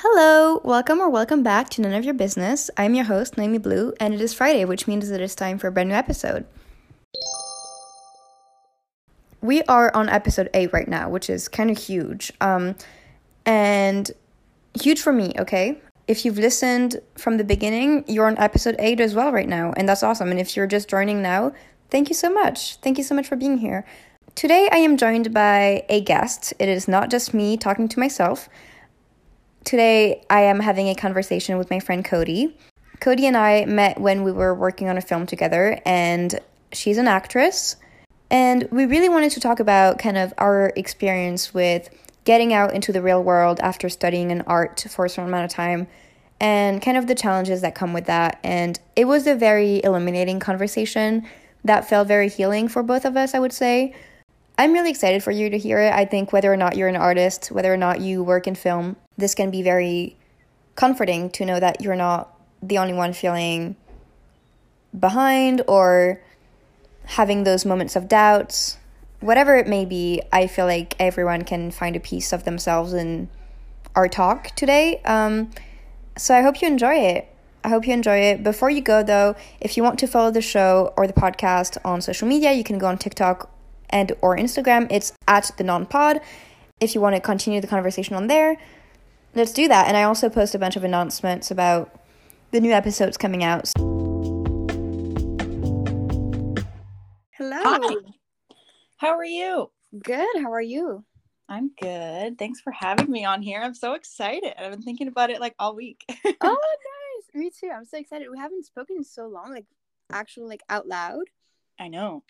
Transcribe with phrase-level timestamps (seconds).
[0.00, 2.70] Hello, welcome or welcome back to None of Your Business.
[2.76, 5.68] I'm your host, Noémie Blue, and it is Friday, which means it is time for
[5.68, 6.44] a brand new episode.
[9.40, 12.30] We are on episode 8 right now, which is kind of huge.
[12.42, 12.74] Um,
[13.46, 14.10] and
[14.78, 15.80] huge for me, okay?
[16.06, 19.88] If you've listened from the beginning, you're on episode 8 as well right now, and
[19.88, 20.30] that's awesome.
[20.30, 21.54] And if you're just joining now,
[21.88, 22.76] thank you so much.
[22.82, 23.86] Thank you so much for being here.
[24.34, 26.52] Today, I am joined by a guest.
[26.58, 28.50] It is not just me talking to myself.
[29.66, 32.56] Today, I am having a conversation with my friend Cody.
[33.00, 36.38] Cody and I met when we were working on a film together, and
[36.70, 37.74] she's an actress.
[38.30, 41.90] And we really wanted to talk about kind of our experience with
[42.22, 45.50] getting out into the real world after studying an art for a certain amount of
[45.50, 45.88] time
[46.40, 48.38] and kind of the challenges that come with that.
[48.44, 51.26] And it was a very illuminating conversation
[51.64, 53.96] that felt very healing for both of us, I would say.
[54.58, 55.92] I'm really excited for you to hear it.
[55.92, 58.94] I think whether or not you're an artist, whether or not you work in film,
[59.16, 60.16] this can be very
[60.74, 63.76] comforting to know that you're not the only one feeling
[64.98, 66.20] behind or
[67.04, 68.78] having those moments of doubts.
[69.20, 73.28] Whatever it may be, I feel like everyone can find a piece of themselves in
[73.94, 75.00] our talk today.
[75.04, 75.50] Um,
[76.16, 77.28] so I hope you enjoy it.
[77.64, 78.42] I hope you enjoy it.
[78.42, 82.00] Before you go, though, if you want to follow the show or the podcast on
[82.00, 83.50] social media, you can go on TikTok
[83.90, 84.86] and or Instagram.
[84.90, 86.20] It's at the non-pod.
[86.80, 88.56] If you want to continue the conversation on there,
[89.36, 89.86] let's do that.
[89.86, 91.94] And I also post a bunch of announcements about
[92.50, 93.70] the new episodes coming out.
[97.32, 97.58] Hello.
[97.62, 97.94] Hi.
[98.96, 99.70] How are you?
[100.02, 100.42] Good.
[100.42, 101.04] How are you?
[101.48, 102.38] I'm good.
[102.38, 103.60] Thanks for having me on here.
[103.60, 104.54] I'm so excited.
[104.58, 106.02] I've been thinking about it like all week.
[106.40, 106.58] oh,
[107.22, 107.34] nice.
[107.34, 107.70] Me too.
[107.72, 108.28] I'm so excited.
[108.32, 109.66] We haven't spoken in so long, like
[110.10, 111.24] actually like out loud.
[111.78, 112.24] I know.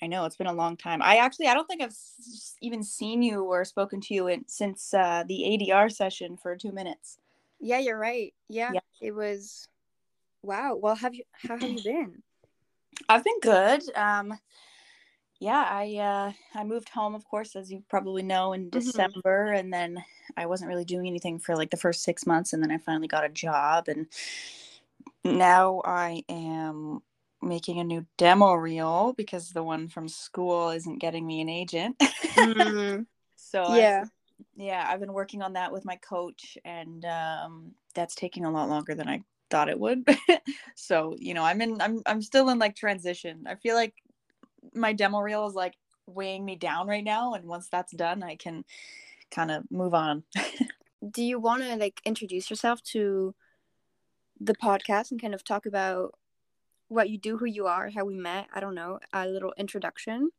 [0.00, 1.02] I know it's been a long time.
[1.02, 4.46] I actually I don't think I've s- even seen you or spoken to you in,
[4.46, 7.18] since uh, the ADR session for 2 minutes.
[7.60, 8.32] Yeah, you're right.
[8.48, 8.80] Yeah, Yeah.
[9.00, 9.68] It was
[10.42, 10.76] wow.
[10.76, 12.22] Well, have you how have you been?
[13.08, 13.82] I've been good.
[13.96, 14.38] Um
[15.40, 19.72] yeah, I uh I moved home of course as you probably know in December and
[19.72, 20.04] then
[20.36, 23.08] I wasn't really doing anything for like the first 6 months and then I finally
[23.08, 24.06] got a job and
[25.24, 27.02] now I am
[27.42, 31.96] making a new demo reel because the one from school isn't getting me an agent.
[31.98, 33.06] Mm,
[33.36, 34.04] so I've- yeah.
[34.56, 38.68] yeah, I've been working on that with my coach and um that's taking a lot
[38.68, 40.06] longer than I thought it would.
[40.74, 43.44] so, you know, I'm in I'm I'm still in like transition.
[43.46, 43.94] I feel like
[44.74, 45.74] my demo reel is like
[46.06, 48.64] weighing me down right now and once that's done, I can
[49.30, 50.24] kind of move on.
[51.10, 53.34] Do you want to like introduce yourself to
[54.40, 56.14] the podcast and kind of talk about
[56.88, 58.48] what you do, who you are, how we met?
[58.54, 60.30] I don't know, a little introduction.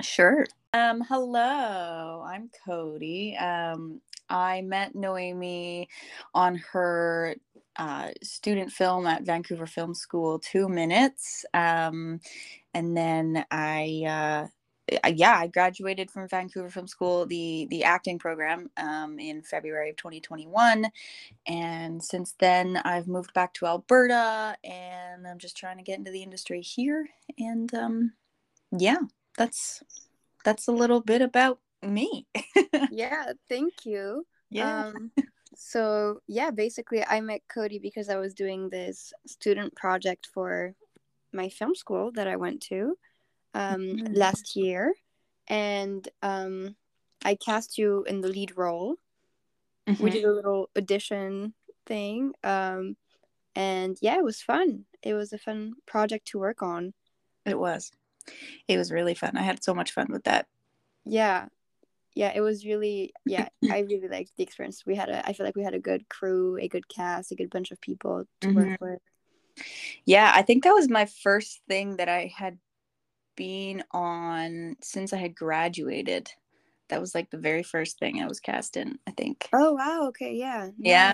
[0.00, 0.46] Sure.
[0.72, 3.36] Um, hello, I'm Cody.
[3.36, 5.86] Um, I met Noémie
[6.34, 7.36] on her
[7.76, 11.44] uh, student film at Vancouver Film School, Two Minutes.
[11.52, 12.20] Um,
[12.72, 14.48] and then I, uh,
[15.06, 19.96] yeah, I graduated from Vancouver Film School, the the acting program, um, in February of
[19.96, 20.86] 2021.
[21.46, 26.10] And since then, I've moved back to Alberta, and I'm just trying to get into
[26.10, 27.08] the industry here.
[27.38, 28.12] And um,
[28.76, 28.98] yeah,
[29.38, 29.82] that's
[30.44, 32.26] that's a little bit about me.
[32.90, 34.26] yeah, thank you.
[34.50, 34.86] yeah.
[34.86, 35.12] Um,
[35.54, 40.74] so yeah, basically, I met Cody because I was doing this student project for
[41.32, 42.96] my film school that I went to
[43.54, 44.16] um, Mhm.
[44.16, 44.94] last year,
[45.48, 46.76] and um,
[47.24, 48.96] I cast you in the lead role.
[49.86, 50.12] We Mhm.
[50.12, 51.54] did a little audition
[51.86, 52.96] thing, um,
[53.54, 54.86] and yeah, it was fun.
[55.02, 56.94] It was a fun project to work on.
[57.44, 57.92] It was.
[58.68, 59.36] It was really fun.
[59.36, 60.46] I had so much fun with that.
[61.04, 61.48] Yeah,
[62.14, 63.48] yeah, it was really yeah.
[63.70, 64.84] I really liked the experience.
[64.86, 65.26] We had a.
[65.26, 67.80] I feel like we had a good crew, a good cast, a good bunch of
[67.80, 69.00] people to work with.
[70.04, 72.58] Yeah, I think that was my first thing that I had
[73.36, 76.30] been on since I had graduated.
[76.88, 79.48] That was like the very first thing I was cast in, I think.
[79.52, 80.06] Oh wow!
[80.08, 81.12] Okay, yeah, Yeah.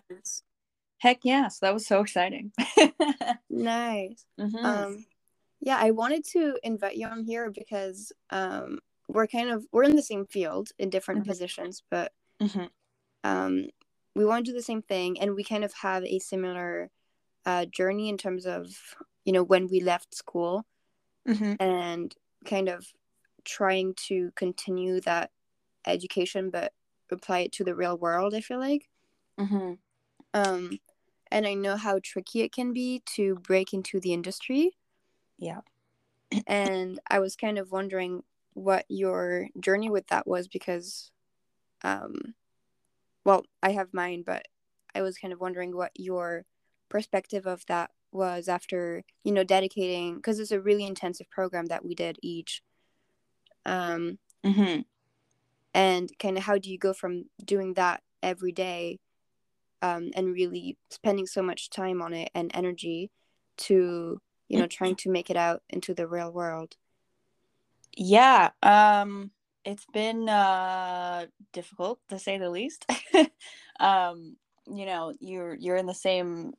[0.99, 1.49] Heck yeah.
[1.49, 2.53] So that was so exciting.
[3.51, 4.25] nice.
[4.41, 4.65] Mhm.
[4.65, 5.07] Um,
[5.61, 9.97] yeah, I wanted to invite you on here because um, we're kind of we're in
[9.97, 11.27] the same field in different Mhm.
[11.27, 12.71] positions, but Mhm.
[13.25, 13.69] um,
[14.15, 16.91] we want to do the same thing, and we kind of have a similar
[17.47, 20.67] uh, journey in terms of you know when we left school
[21.29, 21.59] Mhm.
[21.61, 22.15] and
[22.47, 22.95] kind of
[23.45, 25.33] trying to continue that
[25.87, 26.75] education, but
[27.13, 28.35] apply it to the real world.
[28.35, 28.89] I feel like.
[29.39, 29.79] Mhm.
[30.35, 30.79] um
[31.31, 34.73] and i know how tricky it can be to break into the industry
[35.39, 35.61] Yeah.
[36.47, 38.23] and i was kind of wondering
[38.55, 41.11] what your journey with that was because
[41.83, 42.35] um
[43.25, 44.47] well i have mine but
[44.95, 46.47] I was kind of wondering what your
[46.89, 51.85] perspective of that was after you know dedicating because it's a really intensive program that
[51.85, 52.63] we did each
[53.67, 54.81] um mm-hmm.
[55.75, 58.99] and kind of how do you go from doing that every day
[59.83, 63.11] um and really spending so much time on it and energy
[63.57, 66.77] to you know trying to make it out into the real world
[67.97, 69.31] yeah um
[69.65, 72.87] it's been uh difficult to say the least
[73.81, 74.37] um
[74.73, 76.53] you know you're you're in the same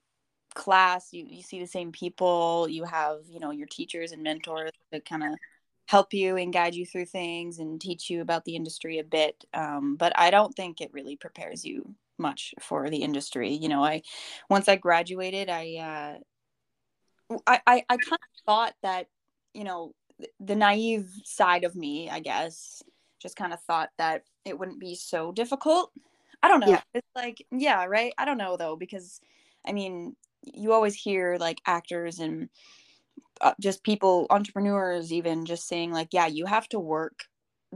[0.59, 4.71] class you you see the same people you have you know your teachers and mentors
[4.91, 5.29] that kind of
[5.87, 9.45] help you and guide you through things and teach you about the industry a bit
[9.53, 13.81] um, but i don't think it really prepares you much for the industry you know
[13.83, 14.01] i
[14.49, 16.19] once i graduated i
[17.31, 19.07] uh, i i, I kind of thought that
[19.53, 19.93] you know
[20.41, 22.83] the naive side of me i guess
[23.21, 25.91] just kind of thought that it wouldn't be so difficult.
[26.41, 26.69] I don't know.
[26.69, 26.81] Yeah.
[26.93, 28.13] it's like yeah right?
[28.17, 29.21] I don't know though because
[29.67, 30.15] i mean
[30.53, 32.49] you always hear like actors and
[33.41, 37.25] uh, just people entrepreneurs even just saying like yeah you have to work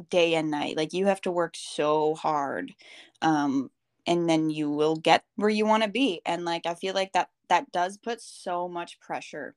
[0.10, 2.74] day and night like you have to work so hard
[3.22, 3.70] um
[4.06, 7.12] and then you will get where you want to be and like i feel like
[7.14, 9.56] that that does put so much pressure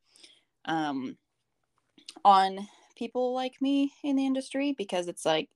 [0.66, 1.16] um
[2.24, 2.66] on
[2.96, 5.48] people like me in the industry because it's like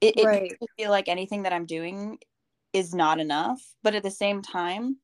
[0.00, 0.42] it, it right.
[0.42, 2.18] makes me feel like anything that i'm doing
[2.72, 4.98] is not enough but at the same time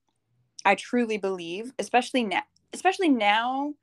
[0.64, 3.74] I truly believe, especially now, especially now,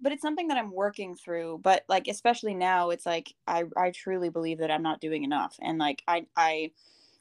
[0.00, 1.60] but it's something that I'm working through.
[1.62, 5.56] But like, especially now, it's like I I truly believe that I'm not doing enough,
[5.62, 6.72] and like I I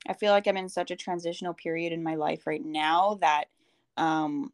[0.08, 3.46] I feel like I'm in such a transitional period in my life right now that
[3.98, 4.52] um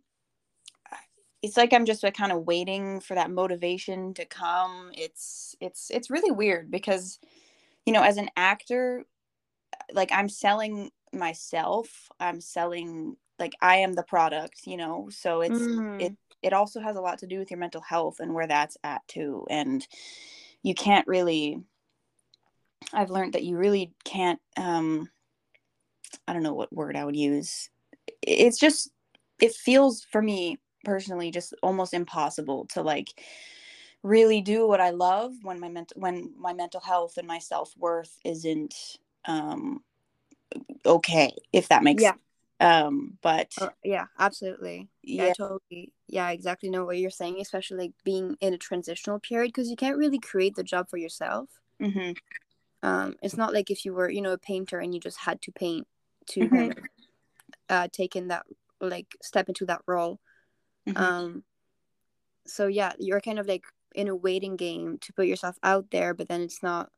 [1.42, 4.92] it's like I'm just like kind of waiting for that motivation to come.
[4.94, 7.20] It's it's it's really weird because
[7.86, 9.06] you know, as an actor,
[9.94, 15.10] like I'm selling myself, I'm selling like I am the product, you know.
[15.12, 16.02] So it's mm.
[16.02, 18.78] it it also has a lot to do with your mental health and where that's
[18.84, 19.46] at too.
[19.50, 19.86] And
[20.64, 21.62] you can't really
[22.94, 25.10] I've learned that you really can't um
[26.28, 27.70] I don't know what word I would use.
[28.22, 28.90] It's just
[29.42, 33.10] it feels for me personally just almost impossible to like
[34.04, 38.18] really do what I love when my mental when my mental health and my self-worth
[38.24, 38.74] isn't
[39.26, 39.84] um
[40.86, 42.14] okay if that makes yeah
[42.60, 45.28] um but uh, yeah absolutely yeah.
[45.28, 49.50] yeah totally yeah exactly know what you're saying especially like being in a transitional period
[49.50, 51.50] because you can't really create the job for yourself
[51.80, 52.14] mm-hmm.
[52.82, 55.40] um it's not like if you were you know a painter and you just had
[55.42, 55.88] to paint
[56.26, 56.56] to mm-hmm.
[56.56, 56.84] kind of
[57.70, 58.44] uh take in that
[58.82, 60.20] like step into that role
[60.88, 60.98] mm-hmm.
[60.98, 61.44] um
[62.48, 66.16] so yeah you're kind of like in a waiting game to put yourself out there
[66.16, 66.90] but then it's not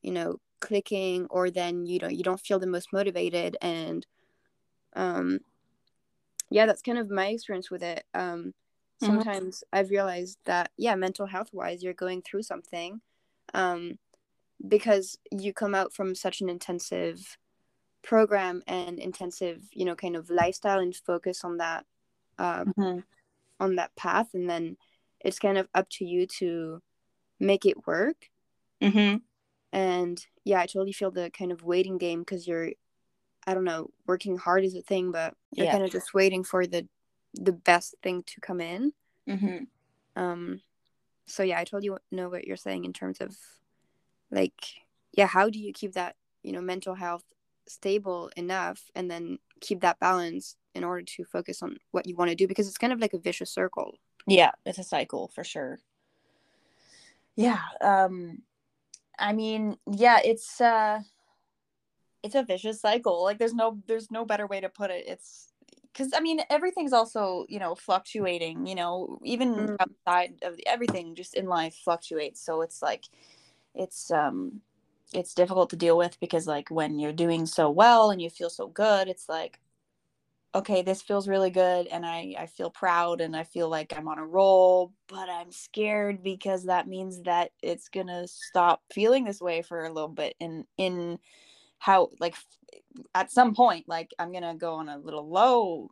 [0.00, 4.06] you know clicking or then you know you don't feel the most motivated and
[4.94, 5.38] um
[6.50, 8.52] yeah that's kind of my experience with it um
[9.02, 9.06] mm-hmm.
[9.06, 9.78] sometimes mm-hmm.
[9.78, 13.00] i've realized that yeah mental health wise you're going through something
[13.54, 13.98] um
[14.66, 17.36] because you come out from such an intensive
[18.02, 21.84] program and intensive you know kind of lifestyle and focus on that
[22.38, 22.98] uh, mm-hmm.
[23.60, 24.76] on that path and then
[25.20, 26.80] it's kind of up to you to
[27.38, 28.28] make it work
[28.82, 29.16] mm-hmm.
[29.72, 32.70] and yeah i totally feel the kind of waiting game because you're
[33.46, 35.72] I don't know, working hard is a thing, but you're yeah.
[35.72, 36.86] kind of just waiting for the
[37.34, 38.92] the best thing to come in.
[39.28, 39.64] Mm-hmm.
[40.22, 40.60] Um,
[41.26, 43.36] so yeah, I told you know what you're saying in terms of
[44.30, 44.62] like,
[45.12, 47.24] yeah, how do you keep that you know mental health
[47.66, 52.30] stable enough, and then keep that balance in order to focus on what you want
[52.30, 53.94] to do because it's kind of like a vicious circle.
[54.26, 55.80] Yeah, it's a cycle for sure.
[57.36, 57.60] Yeah.
[57.80, 58.42] Um,
[59.18, 61.00] I mean, yeah, it's uh
[62.22, 65.52] it's a vicious cycle like there's no there's no better way to put it it's
[65.92, 69.76] because i mean everything's also you know fluctuating you know even mm.
[69.80, 73.04] outside of the, everything just in life fluctuates so it's like
[73.74, 74.60] it's um
[75.12, 78.50] it's difficult to deal with because like when you're doing so well and you feel
[78.50, 79.58] so good it's like
[80.54, 84.08] okay this feels really good and i i feel proud and i feel like i'm
[84.08, 89.40] on a roll but i'm scared because that means that it's gonna stop feeling this
[89.40, 91.18] way for a little bit in in
[91.82, 92.36] how like
[93.12, 95.90] at some point like i'm gonna go on a little low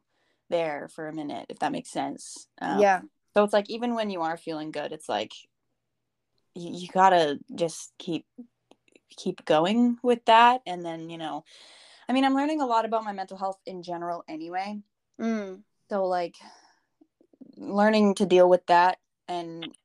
[0.51, 2.47] there for a minute if that makes sense.
[2.63, 3.01] Um, yeah.
[3.35, 5.33] so it's like even when you are feeling good it's like
[6.55, 8.25] you, you gotta just keep
[9.17, 10.61] keep going with that.
[10.65, 11.43] And then you know
[12.09, 14.79] i mean i'm learning a lot about my mental health in general anyway.
[15.21, 15.63] Mm.
[15.91, 16.37] so like
[17.57, 19.77] learning to deal with that and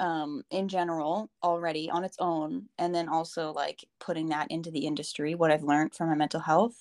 [0.00, 4.86] um, in general already on its own, and then also like putting that into the
[4.86, 6.76] industry, what I've learned from my mental health.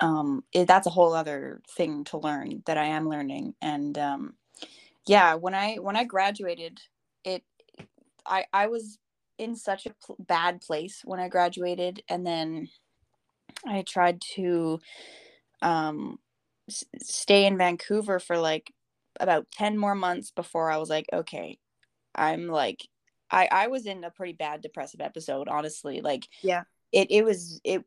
[0.00, 3.54] um, it, that's a whole other thing to learn that I am learning.
[3.62, 4.34] And um,
[5.06, 6.80] yeah, when I when I graduated,
[7.24, 7.44] it
[8.26, 8.98] I I was
[9.38, 12.68] in such a pl- bad place when I graduated, and then
[13.66, 14.80] I tried to
[15.62, 16.18] um,
[16.70, 18.72] s- stay in Vancouver for like
[19.20, 21.58] about 10 more months before I was like, okay,
[22.14, 22.86] I'm like,
[23.30, 26.00] I, I was in a pretty bad depressive episode, honestly.
[26.00, 27.84] Like, yeah, it, it was, it,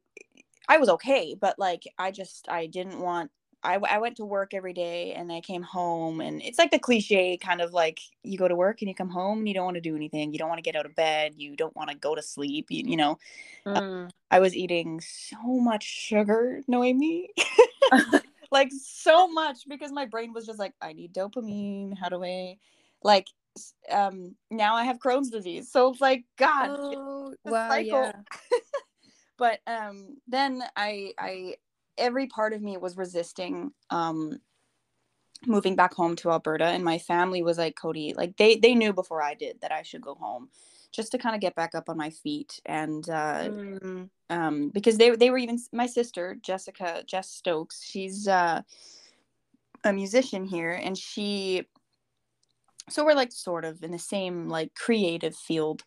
[0.68, 3.32] I was okay, but like, I just, I didn't want,
[3.64, 6.80] I, I went to work every day and I came home and it's like the
[6.80, 9.64] cliche kind of like you go to work and you come home and you don't
[9.64, 10.34] want to do anything.
[10.34, 11.34] You don't want to get out of bed.
[11.38, 12.68] You don't want to go to sleep.
[12.70, 13.18] You, you know,
[13.66, 14.08] mm.
[14.08, 17.28] uh, I was eating so much sugar, Noémie.
[18.52, 21.98] like so much because my brain was just like, I need dopamine.
[21.98, 22.58] How do I
[23.02, 23.28] like
[23.92, 25.72] um now I have Crohn's disease.
[25.72, 27.86] So it's like, God, oh, wow, cycle.
[27.86, 28.12] yeah.
[29.38, 31.56] but um then I I
[31.98, 34.40] every part of me was resisting um
[35.46, 38.94] moving back home to Alberta and my family was like Cody like they they knew
[38.94, 40.50] before I did that I should go home
[40.92, 44.10] just to kind of get back up on my feet and uh mm.
[44.30, 48.62] um because they they were even my sister Jessica Jess Stokes she's uh
[49.84, 51.64] a musician here and she
[52.90, 55.84] so we're like sort of in the same like creative field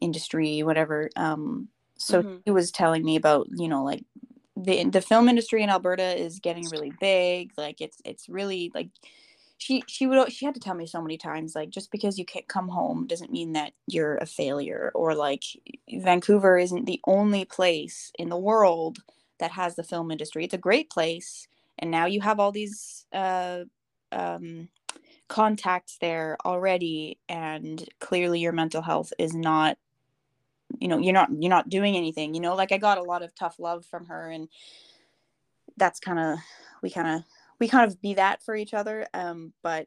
[0.00, 2.36] industry whatever um so mm-hmm.
[2.44, 4.04] he was telling me about you know like
[4.64, 7.52] the the film industry in Alberta is getting really big.
[7.56, 8.88] Like it's it's really like
[9.58, 12.24] she she would she had to tell me so many times like just because you
[12.24, 15.44] can't come home doesn't mean that you're a failure or like
[15.90, 18.98] Vancouver isn't the only place in the world
[19.38, 20.44] that has the film industry.
[20.44, 21.46] It's a great place
[21.78, 23.64] and now you have all these uh
[24.12, 24.68] um
[25.28, 29.76] contacts there already and clearly your mental health is not
[30.78, 33.22] you know you're not you're not doing anything you know like i got a lot
[33.22, 34.48] of tough love from her and
[35.76, 36.38] that's kind of
[36.82, 37.22] we kind of
[37.58, 39.86] we kind of be that for each other um but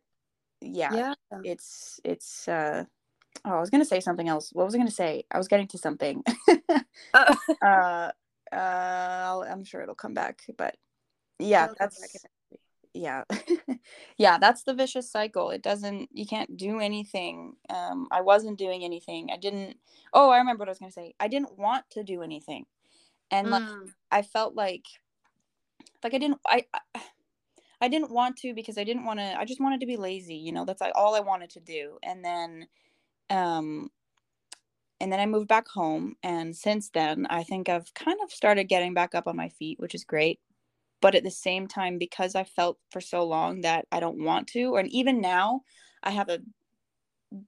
[0.62, 1.14] yeah, yeah.
[1.44, 2.84] it's it's uh
[3.46, 4.52] oh i was gonna say something else.
[4.54, 5.24] What was i gonna say?
[5.32, 6.24] I was getting to something.
[7.14, 8.12] Uh, uh
[8.56, 10.76] uh i'm sure it'll come back but
[11.40, 12.26] yeah that's
[12.94, 13.24] yeah
[14.18, 18.84] yeah that's the vicious cycle it doesn't you can't do anything um i wasn't doing
[18.84, 19.78] anything i didn't
[20.14, 22.66] oh i remember what i was going to say i didn't want to do anything
[23.30, 23.52] and mm.
[23.52, 24.86] like i felt like
[26.04, 27.02] like i didn't i, I
[27.82, 30.36] I didn't want to because I didn't want to I just wanted to be lazy,
[30.36, 31.98] you know, that's like all I wanted to do.
[32.04, 32.68] And then
[33.30, 33.90] um
[35.00, 38.66] and then I moved back home and since then I think I've kind of started
[38.66, 40.40] getting back up on my feet, which is great
[41.02, 44.48] but at the same time because i felt for so long that i don't want
[44.48, 45.62] to and even now
[46.04, 46.40] i have a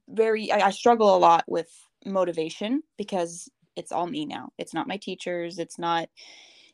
[0.08, 1.70] very I, I, struggle a lot with
[2.06, 4.50] motivation because it's all me now.
[4.58, 6.08] It's not my teachers it's not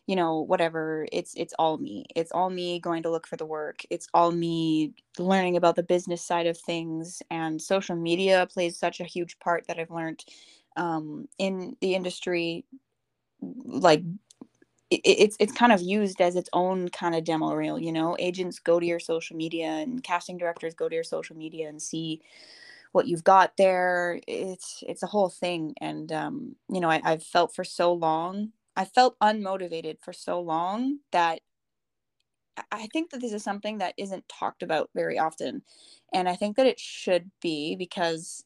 [0.06, 2.04] you know whatever it's it's all me.
[2.16, 3.80] It's all me going to look for the work.
[3.90, 9.00] It's all me learning about the business side of things and social media plays such
[9.00, 10.24] a huge part that i've learned
[10.76, 12.64] um, in the industry
[13.40, 14.02] like
[14.90, 18.16] it, it's it's kind of used as its own kind of demo reel you know?
[18.18, 21.80] Agents go to your social media and casting directors go to your social media and
[21.82, 22.20] see
[22.92, 24.20] what you've got there.
[24.28, 28.52] It's it's a whole thing and um you know I, i've felt for so long
[28.76, 31.40] i felt unmotivated for so long that
[32.72, 35.62] i think that this is something that isn't talked about very often
[36.12, 38.44] and i think that it should be because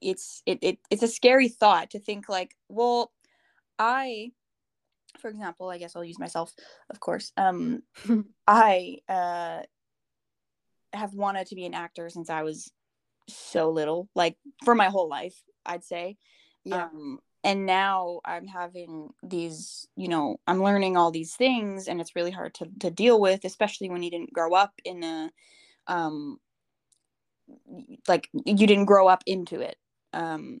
[0.00, 3.12] it's it, it it's a scary thought to think like well
[3.78, 4.30] i
[5.18, 6.52] for example, I guess I'll use myself,
[6.90, 7.32] of course.
[7.36, 7.82] Um,
[8.46, 9.60] I uh,
[10.92, 12.70] have wanted to be an actor since I was
[13.28, 16.16] so little, like for my whole life, I'd say.
[16.64, 16.84] Yeah.
[16.84, 22.16] Um, and now I'm having these, you know, I'm learning all these things, and it's
[22.16, 25.30] really hard to to deal with, especially when you didn't grow up in a,
[25.86, 26.38] um,
[28.08, 29.76] like you didn't grow up into it.
[30.14, 30.60] Um,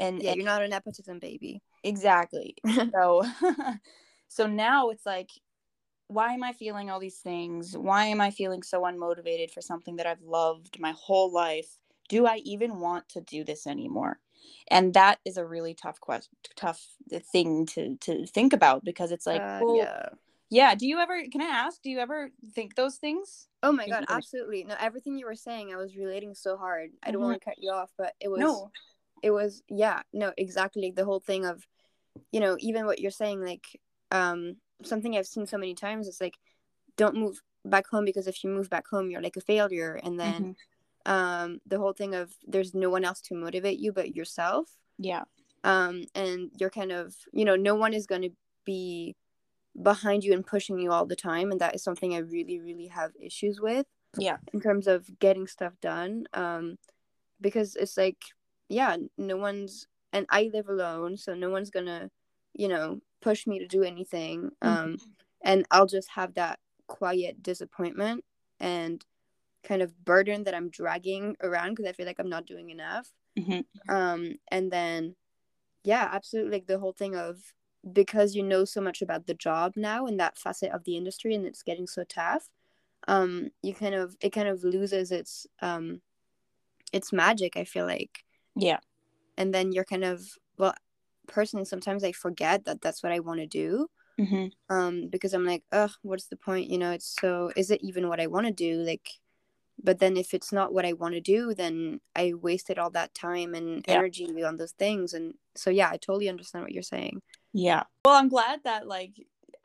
[0.00, 1.62] and yeah, and, you're not an nepotism baby.
[1.84, 2.56] Exactly.
[2.92, 3.24] So
[4.28, 5.30] so now it's like
[6.06, 7.76] why am i feeling all these things?
[7.76, 11.78] Why am i feeling so unmotivated for something that i've loved my whole life?
[12.08, 14.18] Do i even want to do this anymore?
[14.68, 16.84] And that is a really tough question tough
[17.32, 20.08] thing to to think about because it's like uh, well, yeah.
[20.50, 23.48] yeah do you ever can i ask do you ever think those things?
[23.62, 24.64] Oh my god absolutely.
[24.64, 26.90] No everything you were saying i was relating so hard.
[27.02, 27.30] I don't mm-hmm.
[27.30, 28.70] want to cut you off but it was no
[29.22, 31.66] it was yeah no exactly the whole thing of
[32.32, 36.20] you know even what you're saying like um something i've seen so many times is
[36.20, 36.36] like
[36.96, 40.18] don't move back home because if you move back home you're like a failure and
[40.18, 40.56] then
[41.06, 41.12] mm-hmm.
[41.12, 44.68] um the whole thing of there's no one else to motivate you but yourself.
[44.98, 45.24] Yeah.
[45.64, 48.30] Um and you're kind of you know no one is going to
[48.64, 49.16] be
[49.80, 52.88] behind you and pushing you all the time and that is something i really really
[52.88, 53.86] have issues with
[54.18, 54.38] yeah.
[54.52, 56.76] in terms of getting stuff done um
[57.40, 58.18] because it's like
[58.70, 62.08] yeah no one's and i live alone so no one's gonna
[62.54, 64.68] you know push me to do anything mm-hmm.
[64.68, 64.96] um
[65.42, 68.24] and i'll just have that quiet disappointment
[68.58, 69.04] and
[69.62, 73.08] kind of burden that i'm dragging around because i feel like i'm not doing enough
[73.38, 73.94] mm-hmm.
[73.94, 75.14] um and then
[75.84, 77.36] yeah absolutely like the whole thing of
[77.92, 81.34] because you know so much about the job now and that facet of the industry
[81.34, 82.48] and it's getting so tough
[83.08, 86.00] um you kind of it kind of loses its um
[86.92, 88.24] its magic i feel like
[88.56, 88.78] yeah
[89.36, 90.22] and then you're kind of
[90.58, 90.74] well
[91.26, 93.88] personally sometimes i forget that that's what i want to do
[94.18, 94.46] mm-hmm.
[94.74, 98.08] um because i'm like ugh what's the point you know it's so is it even
[98.08, 99.08] what i want to do like
[99.82, 103.14] but then if it's not what i want to do then i wasted all that
[103.14, 103.94] time and yeah.
[103.94, 108.16] energy on those things and so yeah i totally understand what you're saying yeah well
[108.16, 109.12] i'm glad that like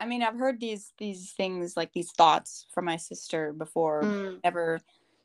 [0.00, 4.38] i mean i've heard these these things like these thoughts from my sister before mm.
[4.44, 4.80] ever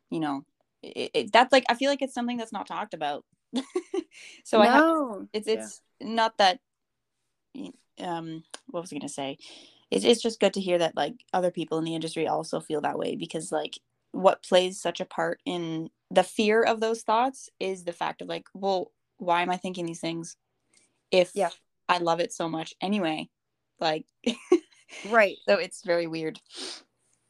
[0.09, 0.43] you know
[0.83, 3.23] it, it, that's like i feel like it's something that's not talked about
[4.43, 4.63] so no.
[4.63, 6.07] i have it's it's yeah.
[6.07, 6.59] not that
[7.99, 9.37] um what was i gonna say?
[9.89, 12.79] It's, it's just good to hear that like other people in the industry also feel
[12.81, 13.77] that way because like
[14.13, 18.29] what plays such a part in the fear of those thoughts is the fact of
[18.29, 20.37] like well why am i thinking these things
[21.11, 21.49] if yeah.
[21.87, 23.29] I love it so much anyway?
[23.79, 24.05] Like
[25.09, 25.35] right.
[25.47, 26.39] so it's very weird.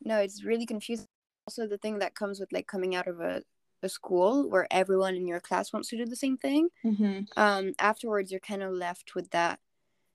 [0.03, 1.07] No it's really confusing.
[1.47, 3.41] Also the thing that comes with like coming out of a,
[3.83, 7.21] a school where everyone in your class wants to do the same thing mm-hmm.
[7.37, 9.59] um afterwards you're kind of left with that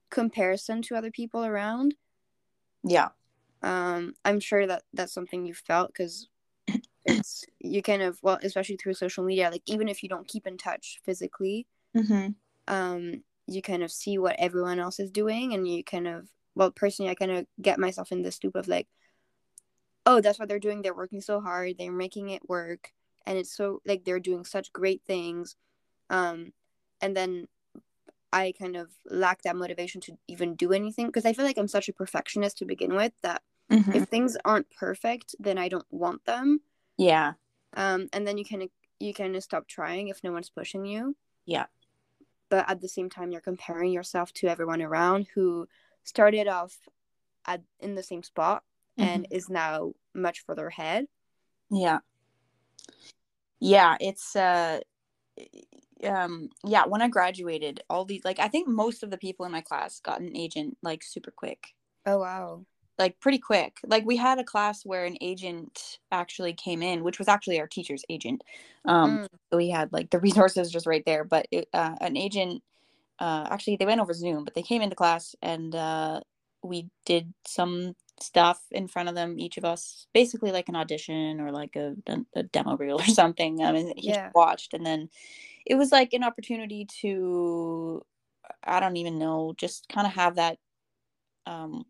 [0.09, 1.95] comparison to other people around
[2.83, 3.09] yeah
[3.63, 6.29] um i'm sure that that's something you felt because
[7.05, 10.47] it's you kind of well especially through social media like even if you don't keep
[10.47, 12.29] in touch physically mm-hmm.
[12.73, 16.71] um you kind of see what everyone else is doing and you kind of well
[16.71, 18.87] personally i kind of get myself in this loop of like
[20.05, 22.91] oh that's what they're doing they're working so hard they're making it work
[23.27, 25.55] and it's so like they're doing such great things
[26.09, 26.51] um
[27.01, 27.47] and then
[28.33, 31.67] i kind of lack that motivation to even do anything because i feel like i'm
[31.67, 33.91] such a perfectionist to begin with that mm-hmm.
[33.93, 36.59] if things aren't perfect then i don't want them
[36.97, 37.33] yeah.
[37.75, 38.67] Um, and then you can
[38.99, 41.15] you kind of stop trying if no one's pushing you.
[41.45, 41.65] Yeah.
[42.49, 45.67] But at the same time, you're comparing yourself to everyone around who
[46.03, 46.75] started off
[47.45, 48.63] at in the same spot
[48.99, 49.09] mm-hmm.
[49.09, 51.05] and is now much further ahead.
[51.69, 51.99] Yeah.
[53.59, 54.79] Yeah, it's uh
[56.03, 59.51] um yeah, when I graduated, all these like I think most of the people in
[59.51, 61.73] my class got an agent like super quick.
[62.05, 62.65] Oh wow
[62.97, 63.79] like pretty quick.
[63.85, 67.67] Like we had a class where an agent actually came in, which was actually our
[67.67, 68.43] teacher's agent.
[68.85, 69.27] Um, mm.
[69.51, 71.23] so we had like the resources just right there.
[71.23, 72.63] But it, uh, an agent,
[73.19, 76.21] uh, actually they went over Zoom, but they came into class and uh,
[76.63, 81.39] we did some stuff in front of them, each of us, basically like an audition
[81.39, 83.63] or like a, a, a demo reel or something.
[83.63, 84.31] I mean, he yeah.
[84.33, 85.09] watched, and then
[85.65, 88.03] it was like an opportunity to,
[88.63, 90.57] I don't even know, just kind of have that.
[91.45, 91.85] Um,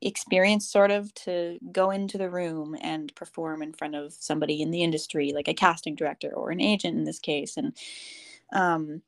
[0.00, 4.70] experience sort of to go into the room and perform in front of somebody in
[4.70, 7.76] the industry like a casting director or an agent in this case and
[8.52, 9.02] um,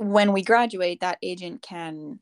[0.00, 2.18] when we graduate that agent can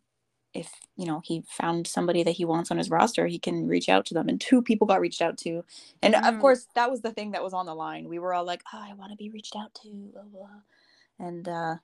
[0.56, 3.88] if you know he found somebody that he wants on his roster he can reach
[3.88, 5.62] out to them and two people got reached out to
[6.02, 6.28] and mm.
[6.28, 8.62] of course that was the thing that was on the line we were all like
[8.72, 11.26] oh i want to be reached out to blah, blah.
[11.26, 11.76] and uh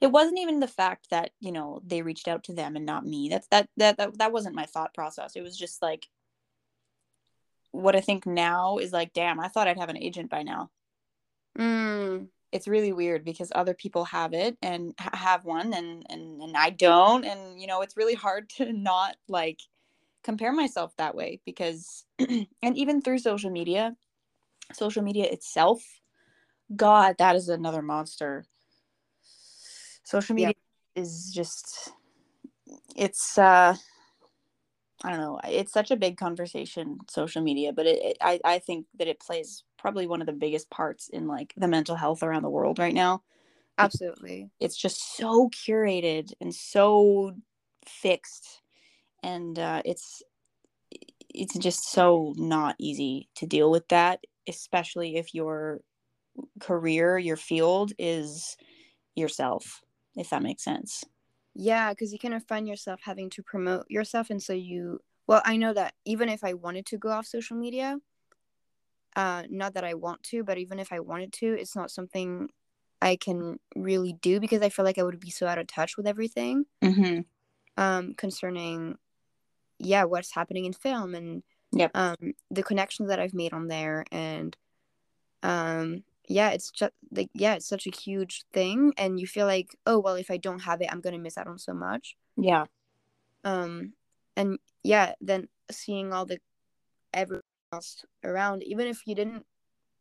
[0.00, 3.06] it wasn't even the fact that you know they reached out to them and not
[3.06, 6.06] me that's that that that, that wasn't my thought process it was just like
[7.72, 10.70] what i think now is like damn i thought i'd have an agent by now
[11.58, 12.26] mm.
[12.54, 16.56] It's really weird because other people have it and ha- have one and and and
[16.56, 19.60] i don't and you know it's really hard to not like
[20.22, 23.94] compare myself that way because and even through social media
[24.72, 25.82] social media itself
[26.74, 28.46] god that is another monster
[30.04, 30.54] social media
[30.94, 31.02] yeah.
[31.02, 31.90] is just
[32.96, 33.74] it's uh
[35.02, 35.38] I don't know.
[35.44, 39.20] It's such a big conversation, social media, but it, it, I, I think that it
[39.20, 42.78] plays probably one of the biggest parts in like the mental health around the world
[42.78, 43.22] right now.
[43.76, 44.48] Absolutely.
[44.58, 47.34] It's just so curated and so
[47.86, 48.62] fixed.
[49.22, 50.22] And uh, it's
[51.28, 55.82] it's just so not easy to deal with that, especially if your
[56.60, 58.56] career, your field is
[59.14, 59.82] yourself
[60.16, 61.04] if that makes sense.
[61.54, 64.30] Yeah, because you kind of find yourself having to promote yourself.
[64.30, 67.58] And so you, well, I know that even if I wanted to go off social
[67.58, 67.98] media,
[69.16, 72.48] uh, not that I want to, but even if I wanted to, it's not something
[73.00, 75.96] I can really do because I feel like I would be so out of touch
[75.96, 77.20] with everything mm-hmm.
[77.76, 78.96] um, concerning
[79.78, 81.90] yeah what's happening in film and Yep.
[81.94, 84.56] um the connections that i've made on there and
[85.42, 89.76] um yeah it's just like yeah it's such a huge thing and you feel like
[89.84, 92.66] oh well if i don't have it i'm gonna miss out on so much Yeah.
[93.42, 93.94] um
[94.36, 96.38] and yeah then seeing all the
[97.12, 97.42] everyone
[97.74, 99.44] else around even if you didn't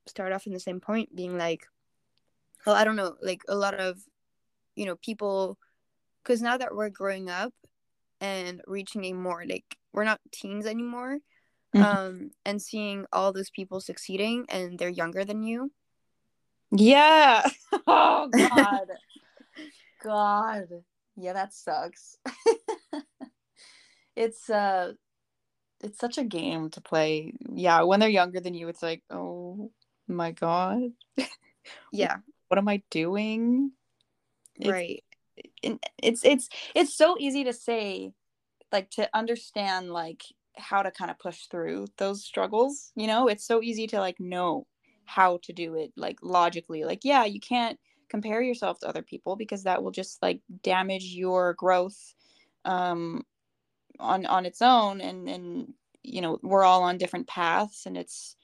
[0.06, 1.66] start off in the same point being like
[2.66, 4.00] well i don't know like a lot of
[4.76, 5.58] you know people
[6.22, 7.54] because now that we're growing up
[8.22, 11.20] and reaching a more like we're not teens anymore
[11.76, 11.84] Mhm.
[11.84, 15.72] um and seeing all those people succeeding and they're younger than you
[16.72, 17.44] Yeah.
[17.88, 18.88] Oh God.
[20.04, 20.70] God.
[21.16, 22.18] Yeah, that sucks.
[24.16, 24.94] it's uh
[25.84, 27.34] it's such a game to play.
[27.52, 29.72] Yeah, when they're younger than you, it's like, oh
[30.08, 30.92] my God,
[31.92, 32.18] yeah
[32.54, 33.72] what am I doing?
[34.60, 35.04] It's- right
[36.04, 38.14] it's it's it's so easy to say,
[38.72, 40.24] like to understand like
[40.56, 42.92] how to kind of push through those struggles.
[42.96, 44.68] You know, it's so easy to like know
[45.06, 46.84] how to do it like logically.
[46.84, 51.06] Like, yeah, you can't compare yourself to other people because that will just like damage
[51.06, 52.14] your growth
[52.66, 53.24] um
[54.04, 58.36] on on its own and and you know we're all on different paths and it's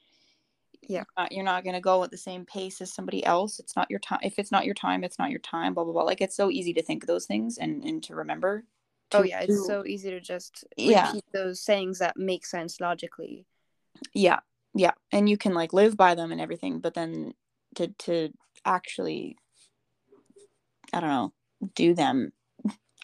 [0.82, 1.04] Yeah.
[1.04, 3.60] you're not, you're not going to go at the same pace as somebody else.
[3.60, 5.92] It's not your time if it's not your time it's not your time blah blah
[5.92, 6.02] blah.
[6.04, 8.64] Like it's so easy to think those things and and to remember
[9.12, 11.12] oh to yeah it's so easy to just Yeah.
[11.32, 13.46] those sayings that make sense logically.
[14.14, 14.40] Yeah
[14.74, 14.92] yeah.
[15.12, 17.34] And you can like live by them and everything but then
[17.76, 18.32] to to
[18.64, 19.36] actually
[20.92, 21.32] i don't know
[21.74, 22.32] do them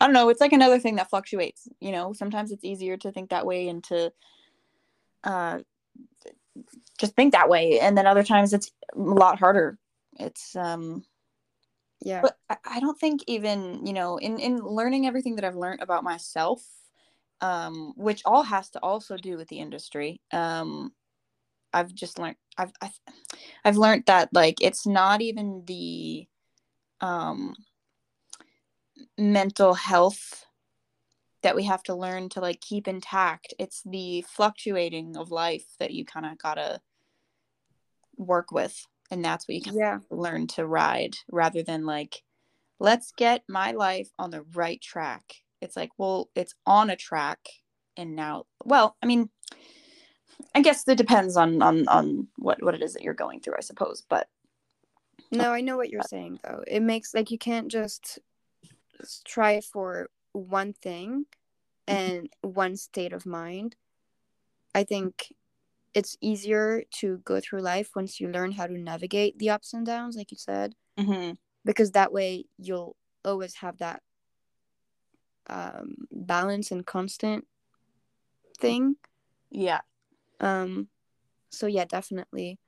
[0.00, 2.12] i don't know it's like another thing that fluctuates you know?
[2.12, 4.12] Sometimes it's easier to think that way and to
[5.24, 5.60] uh
[6.98, 9.78] just think that way and then other times it's a lot harder.
[10.18, 11.04] It's um
[12.00, 12.22] yeah.
[12.22, 15.82] but I, I don't think even you know in in learning everything that i've learned
[15.82, 16.62] about myself
[17.40, 20.92] um which all has to also do with the industry um
[21.72, 23.00] i've just learned i've i've,
[23.64, 26.26] I've learned that like it's not even the
[27.00, 27.54] um
[29.18, 30.46] mental health
[31.42, 35.92] that we have to learn to like keep intact it's the fluctuating of life that
[35.92, 36.80] you kind of gotta
[38.16, 39.98] work with and that's what you can yeah.
[40.10, 42.22] learn to ride rather than like
[42.78, 45.36] let's get my life on the right track.
[45.60, 47.38] It's like well it's on a track
[47.96, 49.30] and now well i mean
[50.54, 53.54] i guess it depends on on on what what it is that you're going through
[53.56, 54.28] i suppose but
[55.32, 56.62] no i know what you're saying though.
[56.66, 58.18] It makes like you can't just
[59.04, 61.24] strive for one thing
[61.86, 63.76] and one state of mind
[64.74, 65.32] i think
[65.94, 69.86] it's easier to go through life once you learn how to navigate the ups and
[69.86, 71.32] downs like you said mm-hmm.
[71.64, 74.02] because that way you'll always have that
[75.48, 77.46] um, balance and constant
[78.58, 78.96] thing.
[79.50, 79.80] Yeah.
[80.40, 80.88] Um
[81.50, 82.58] so yeah definitely.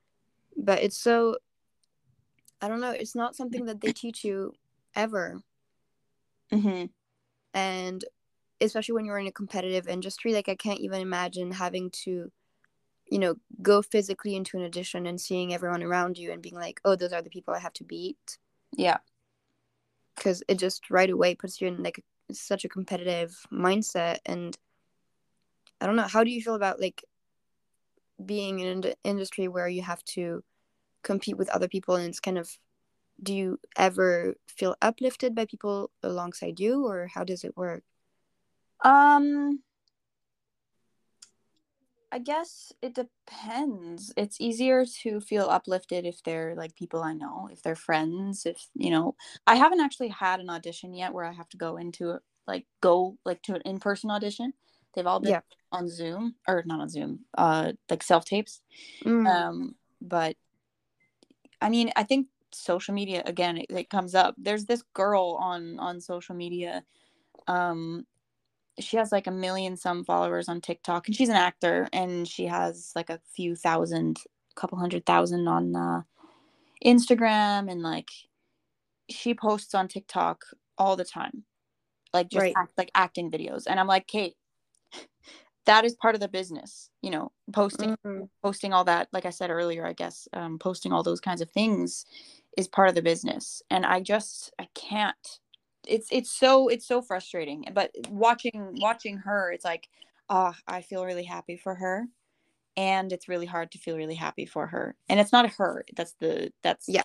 [0.56, 1.36] But it's so
[2.60, 4.52] i don't know it's not something that they teach you
[4.96, 5.40] ever
[6.52, 6.87] mm-hmm.
[7.54, 8.04] and
[8.61, 12.30] especially when you're in a competitive industry like i can't even imagine having to
[13.11, 16.80] you know go physically into an audition and seeing everyone around you and being like
[16.84, 18.38] oh those are the people i have to beat.
[18.76, 18.98] Yeah.
[20.14, 24.18] Because it just right away puts you in like such a competitive mindset.
[24.26, 24.56] And
[25.80, 27.04] i don't know how do you feel about like
[28.24, 30.42] being in an industry where you have to
[31.02, 32.58] compete with other people and it's kind of
[33.22, 37.83] do you ever feel uplifted by people alongside you or how does it work
[38.85, 39.61] um
[42.11, 44.14] I guess it depends.
[44.16, 48.66] It's easier to feel uplifted if they're like people I know, if they're friends, if
[48.74, 49.14] you know.
[49.46, 52.66] I haven't actually had an audition yet where I have to go into it, like
[52.81, 54.54] go like to an in-person audition.
[54.94, 55.40] They've all been Yeah.
[55.70, 58.62] on Zoom or not on Zoom, uh like self-tapes.
[59.04, 60.37] Mm, Um but
[61.61, 64.34] I mean, I think social media again it, it comes up.
[64.38, 66.84] There's this girl on on social media
[67.48, 68.04] um
[68.80, 72.46] she has like a million some followers on TikTok and she's an actor and she
[72.46, 74.20] has like a few thousand,
[74.56, 76.02] couple hundred thousand on uh,
[76.84, 78.08] Instagram and like
[79.10, 80.44] she posts on TikTok
[80.78, 81.44] all the time.
[82.12, 82.54] Like just Right.
[82.56, 84.36] act, like acting videos and I'm like, "Kate,
[85.66, 89.30] that is part of the business, you know, posting mm, posting all that like I
[89.30, 92.06] said earlier, I guess, um posting all those kinds of things
[92.56, 93.62] is part of the business.
[93.70, 95.40] And I just I can't
[95.87, 97.64] it's it's so it's so frustrating.
[97.72, 99.88] But watching watching her it's like
[100.28, 102.06] ah i feel really happy for her.
[102.76, 104.94] And it's really hard to feel really happy for her.
[105.08, 107.02] And it's not her that's the that's Yeah.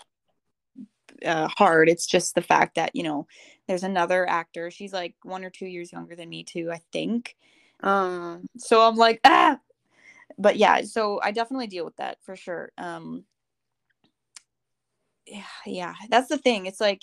[1.25, 1.89] uh, hard.
[1.89, 3.27] It's just the fact that you know
[3.67, 4.71] there's another actor.
[4.71, 7.35] She's like one or two years younger than me too i think.
[7.81, 9.59] Um, so I'm like, ah,
[10.37, 12.71] but yeah, so I definitely deal with that for sure.
[12.77, 13.25] Um,
[15.25, 16.65] yeah, yeah, that's the thing.
[16.65, 17.01] It's like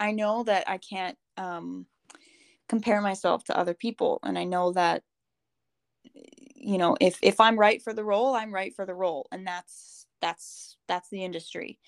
[0.00, 1.86] I know that I can't um
[2.68, 5.02] compare myself to other people, and I know that
[6.54, 9.46] you know if if I'm right for the role, I'm right for the role, and
[9.46, 11.78] that's that's that's the industry.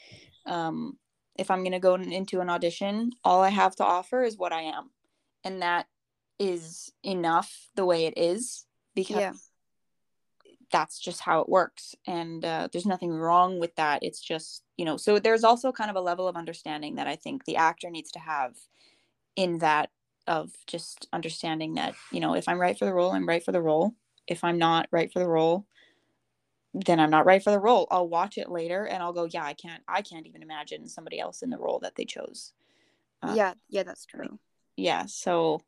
[0.47, 0.99] Um,
[1.37, 4.53] if I'm going to go into an audition, all I have to offer is what
[4.53, 4.91] I am,
[5.45, 5.87] and that
[6.39, 9.33] is enough the way it is because yeah
[10.71, 14.85] that's just how it works and uh, there's nothing wrong with that it's just you
[14.85, 17.91] know so there's also kind of a level of understanding that i think the actor
[17.91, 18.57] needs to have
[19.37, 19.91] in that
[20.27, 23.53] of just understanding that you know if i'm right for the role i'm right for
[23.53, 23.95] the role
[24.27, 25.67] if i'm not right for the role
[26.73, 29.45] then i'm not right for the role i'll watch it later and i'll go yeah
[29.45, 32.53] i can't i can't even imagine somebody else in the role that they chose.
[33.23, 34.39] Uh, yeah yeah that's true.
[34.77, 35.61] yeah so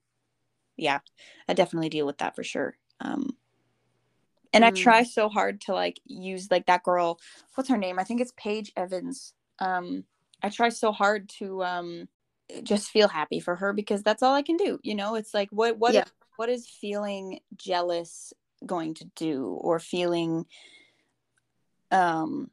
[0.76, 1.00] yeah
[1.48, 3.36] i definitely deal with that for sure um
[4.52, 4.68] and mm.
[4.68, 7.18] i try so hard to like use like that girl
[7.54, 10.04] what's her name i think it's paige evans um
[10.42, 12.08] i try so hard to um
[12.62, 15.48] just feel happy for her because that's all i can do you know it's like
[15.50, 16.02] what what yeah.
[16.02, 18.32] is, what is feeling jealous
[18.66, 20.44] going to do or feeling
[21.90, 22.50] um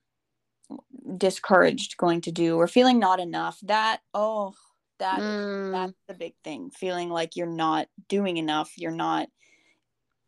[1.18, 4.54] discouraged going to do or feeling not enough that oh
[5.00, 5.72] that mm.
[5.72, 9.28] that's the big thing feeling like you're not doing enough you're not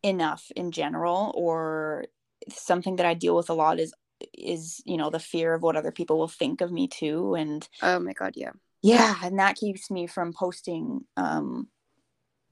[0.04, 2.06] enough in general or
[2.50, 3.94] something that I deal with a lot is
[4.34, 7.68] is you know the fear of what other people will think of me too and
[7.82, 8.52] oh my god yeah.
[8.82, 11.68] Yeah and that keeps me from posting um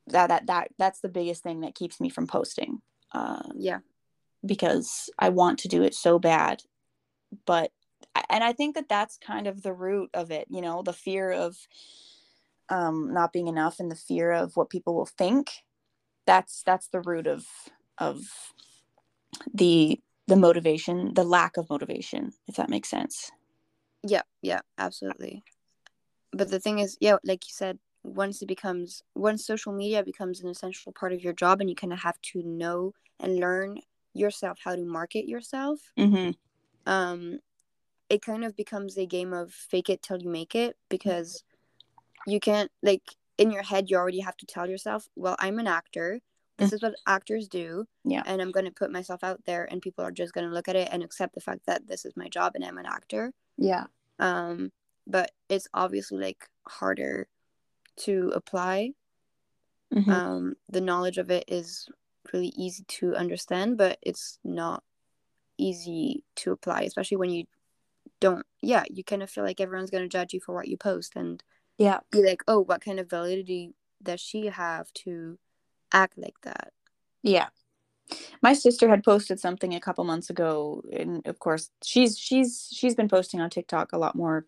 [0.08, 2.82] that that that that's the biggest thing that keeps me from posting
[3.12, 3.80] um yeah.
[4.46, 6.62] because I want to do it so bad
[7.46, 7.72] but
[8.30, 11.32] and I think that that's kind of the root of it you know the fear
[11.32, 11.56] of
[12.70, 15.52] um not being enough and the fear of what people will think
[16.30, 17.44] that's that's the root of
[17.98, 18.22] of
[19.52, 23.32] the the motivation the lack of motivation if that makes sense
[24.04, 25.42] yeah yeah absolutely
[26.32, 30.40] but the thing is yeah like you said once it becomes once social media becomes
[30.42, 33.80] an essential part of your job and you kind of have to know and learn
[34.14, 36.30] yourself how to market yourself mm-hmm.
[36.86, 37.40] um
[38.08, 41.44] it kind of becomes a game of fake it till you make it because
[42.28, 45.68] you can't like in your head you already have to tell yourself well i'm an
[45.68, 46.20] actor.
[46.58, 46.74] This mm.
[46.74, 48.22] is what actors do yeah.
[48.26, 50.68] and i'm going to put myself out there and people are just going to look
[50.68, 53.34] at it and accept the fact that this is my job and i'm an actor.
[53.58, 53.86] Yeah.
[54.20, 54.72] Um
[55.08, 57.28] but it's obviously like harder
[58.02, 58.92] to apply.
[59.94, 60.12] Mm-hmm.
[60.12, 61.90] um the knowledge of it is
[62.32, 64.84] really easy to understand but it's not
[65.58, 67.46] easy to apply especially when you
[68.20, 70.78] don't yeah you kind of feel like everyone's going to judge you for what you
[70.78, 71.42] post and
[71.80, 72.00] yeah.
[72.12, 75.38] be like oh what kind of validity does she have to
[75.92, 76.72] act like that?
[77.24, 77.48] Yeah.
[78.42, 82.96] My sister had posted something a couple months ago and of course she's she's she's
[82.96, 84.46] been posting on tiktok a lot more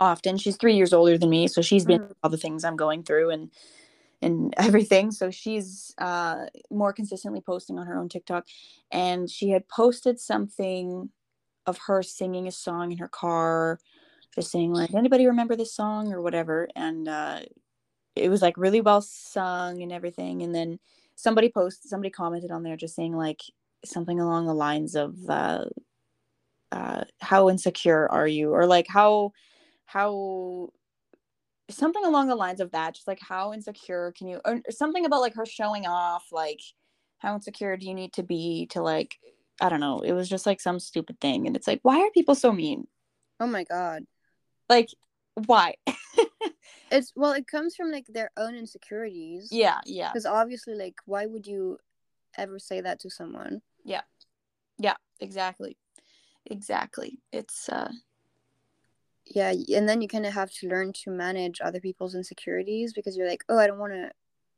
[0.00, 0.38] often.
[0.38, 2.12] She's three years older than me so she's been mm-hmm.
[2.22, 3.50] all the things i'm going through and
[4.22, 5.10] and everything.
[5.10, 8.46] So she's uh more consistently posting on her own tiktok.
[8.90, 11.10] And she had posted something
[11.66, 13.78] of her singing a song in her car
[14.34, 16.12] just saying like anybody remember this song?
[16.12, 17.40] or whatever and uh
[18.14, 20.78] it was like really well sung and everything and then
[21.16, 23.40] somebody posted somebody commented on there just saying like
[23.84, 25.64] something along the lines of uh,
[26.70, 28.52] uh, how insecure are you?
[28.52, 29.32] or like how
[29.84, 30.70] how
[31.68, 35.20] something along the lines of that just like how insecure can you or something about
[35.20, 36.60] like her showing off like
[37.18, 39.16] how insecure do you need to be to like
[39.60, 42.10] i don't know it was just like some stupid thing and it's like why are
[42.10, 42.86] people so mean?
[43.40, 44.04] Oh my god
[44.76, 44.90] like
[45.46, 45.74] why?
[46.92, 49.48] It's well it comes from like their own insecurities.
[49.50, 50.10] Yeah yeah.
[50.12, 51.78] Because obviously like why would you
[52.36, 53.62] ever say that to someone?
[53.82, 54.02] Yeah.
[54.78, 55.78] Yeah exactly.
[56.44, 57.18] Exactly.
[57.32, 57.90] It's uh
[59.24, 63.16] yeah and then you kind of have to learn to manage other people's insecurities because
[63.16, 64.10] you're like oh i don't want to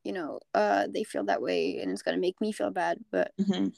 [0.04, 2.98] you know uh they feel that way and it's going to make me feel bad.
[3.12, 3.68] But mm-hmm.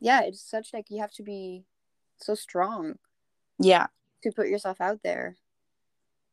[0.00, 1.64] yeah it's such like you have to be
[2.16, 2.94] so strong
[3.58, 3.86] yeah.
[4.22, 5.36] to put yourself out there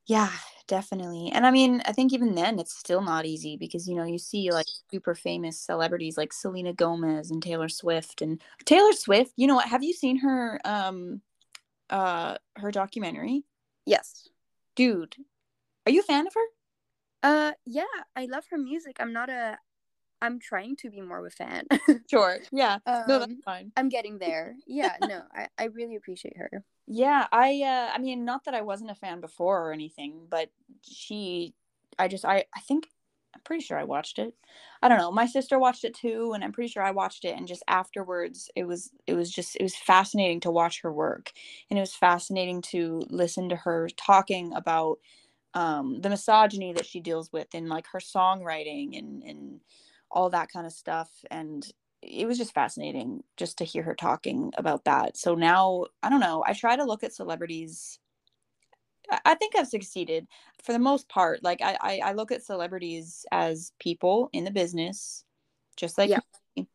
[0.08, 0.32] yeah,
[0.68, 1.30] definitely.
[1.34, 4.18] And I mean, I think even then it's still not easy because you know, you
[4.18, 9.48] see like super famous celebrities like Selena Gomez and Taylor Swift and Taylor Swift, you
[9.48, 11.22] know what, have you seen her um
[11.90, 13.44] uh her documentary?
[13.86, 14.30] Yes.
[14.76, 15.16] Dude,
[15.86, 16.42] are you a fan of her?
[17.24, 17.84] Uh yeah,
[18.16, 18.98] I love her music.
[19.00, 19.58] I'm not a
[20.22, 21.68] I'm trying to be more of a fan.
[22.10, 22.40] sure.
[22.52, 22.80] Yeah.
[22.86, 23.72] Um, no, that's fine.
[23.78, 24.56] I'm getting there.
[24.66, 26.64] Yeah, no, I, I really appreciate her.
[26.88, 30.50] Yeah, I uh I mean not that I wasn't a fan before or anything, but
[30.82, 31.54] she
[32.00, 32.88] I just I I think
[33.36, 34.34] I'm pretty sure I watched it.
[34.82, 35.12] I don't know.
[35.12, 37.38] My sister watched it too, and I'm pretty sure I watched it.
[37.38, 41.32] And just afterwards, it was it was just it was fascinating to watch her work,
[41.70, 45.00] and it was fascinating to listen to her talking about
[45.56, 49.62] um, the misogyny that she deals with in like her songwriting and and
[50.12, 51.10] all that kind of stuff.
[51.32, 51.68] And
[52.08, 55.18] it was just fascinating just to hear her talking about that.
[55.18, 56.44] So now I don't know.
[56.46, 58.00] I try to look at celebrities
[59.26, 60.28] I think I've succeeded
[60.64, 61.44] for the most part.
[61.44, 65.24] Like I, I, I look at celebrities as people in the business,
[65.78, 66.20] just like Yeah.
[66.56, 66.68] me,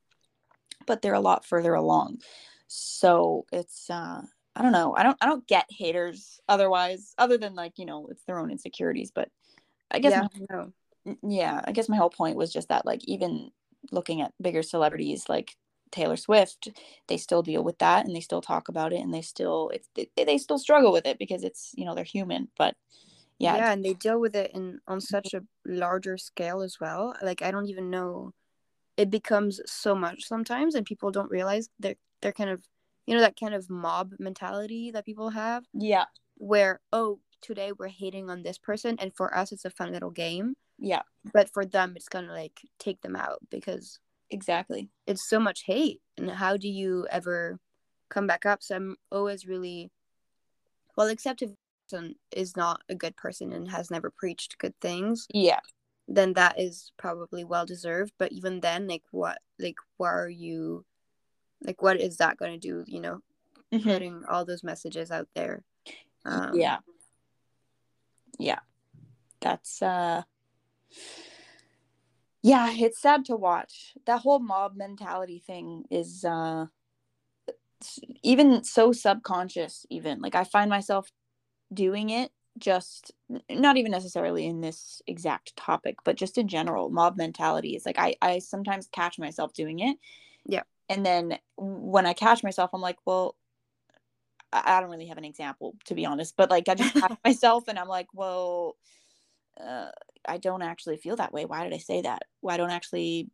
[0.86, 2.22] but they're a lot further along.
[2.68, 4.22] So it's uh
[4.56, 4.94] I don't know.
[4.96, 8.50] I don't I don't get haters otherwise, other than like, you know, it's their own
[8.50, 9.10] insecurities.
[9.10, 9.28] But
[9.90, 10.46] I guess yeah, my-
[11.04, 11.16] no.
[11.22, 13.50] Yeah i guess my whole point was just that like even
[13.90, 15.56] looking at bigger celebrities like
[15.90, 16.68] taylor swift
[17.08, 19.88] they still deal with that and they still talk about it and they still it's
[19.94, 22.74] they, they still struggle with it because it's you know they're human but
[23.38, 27.14] yeah, yeah and they deal with it in on such a larger scale as well.
[27.22, 28.32] Like i don't even know
[28.96, 32.62] it becomes so much sometimes and people don't realize they're they're kind of
[33.06, 36.04] you know that kind of mob mentality that people have yeah.
[36.36, 40.10] where oh today we're hating on this person and for us it's a fun little
[40.10, 41.02] game yeah.
[41.32, 44.90] But for them it's gonna like take them out because exactly.
[45.06, 46.00] it's so much hate.
[46.18, 47.58] And how do you ever
[48.10, 48.62] come back up?
[48.62, 49.90] So i'm always really
[50.96, 51.50] well except if
[51.88, 55.60] person is not a good person and has never preached good things yeah.
[56.08, 58.12] then that is probably well deserved.
[58.18, 60.84] But even then like what like what are you
[61.62, 63.20] like what is that going to do you know
[63.72, 63.84] Mhm.
[63.84, 65.62] putting all those messages out there?
[66.24, 66.78] Um yeah.
[68.38, 68.60] Yeah.
[69.40, 70.22] That's uh
[72.42, 73.94] yeah it's sad to watch.
[74.06, 76.66] That whole mob mentality thing is uh
[78.22, 80.20] even so subconscious even.
[80.20, 81.10] Like i find myself
[81.72, 83.12] doing it just
[83.48, 87.98] not even necessarily in this exact topic but just in general mob mentality is like
[87.98, 89.96] i i sometimes catch myself doing it.
[90.44, 90.62] Yeah.
[90.90, 93.36] and then when i catch myself i'm like well
[94.52, 97.16] I I don't really have an example to be honest, but like I just catch
[97.24, 98.76] myself and I'm like, well,
[99.58, 99.90] uh,
[100.26, 101.44] I don't actually feel that way.
[101.44, 102.22] Why did I say that?
[102.40, 103.30] Why don't I actually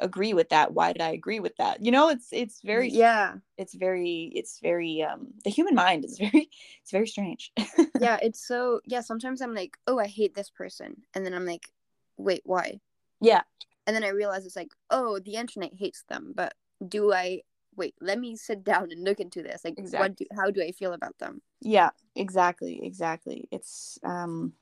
[0.00, 0.74] agree with that?
[0.74, 1.84] Why did I agree with that?
[1.84, 6.18] You know, it's it's very yeah it's very it's very um the human mind is
[6.18, 6.50] very
[6.82, 7.52] it's very strange.
[8.00, 11.46] yeah it's so yeah sometimes i'm like oh i hate this person and then i'm
[11.46, 11.72] like
[12.18, 12.78] wait why
[13.22, 13.40] yeah,
[13.86, 16.52] and then i realize it's like oh the internet hates them but
[16.88, 17.40] do i
[17.74, 20.70] wait let me sit down and look into this like what do, how do i
[20.72, 23.48] feel about them yeah, exactly, exactly.
[23.50, 24.52] It's um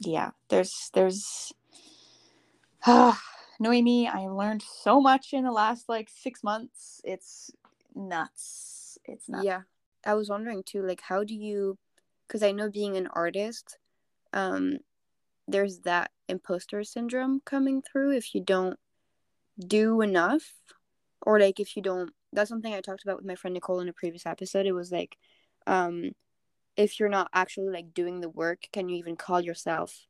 [0.00, 1.52] yeah, there's there's
[2.86, 7.00] knowing me, I learned so much in the last like six months.
[7.04, 7.50] It's
[7.94, 8.98] nuts.
[9.04, 9.44] It's nuts.
[9.44, 9.62] yeah
[10.04, 11.78] i was wondering too like how do you
[12.26, 13.78] because i know being an artist
[14.32, 14.78] um
[15.46, 18.78] there's that imposter syndrome coming through if you don't
[19.58, 20.52] do enough
[21.22, 23.88] or like if you don't that's something i talked about with my friend nicole in
[23.88, 25.16] a previous episode it was like
[25.66, 26.12] um
[26.78, 30.06] if you're not actually like doing the work can you even call yourself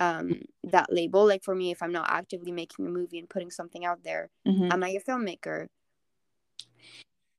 [0.00, 3.50] um that label like for me if i'm not actively making a movie and putting
[3.50, 4.72] something out there Mhm.
[4.72, 5.68] am i a filmmaker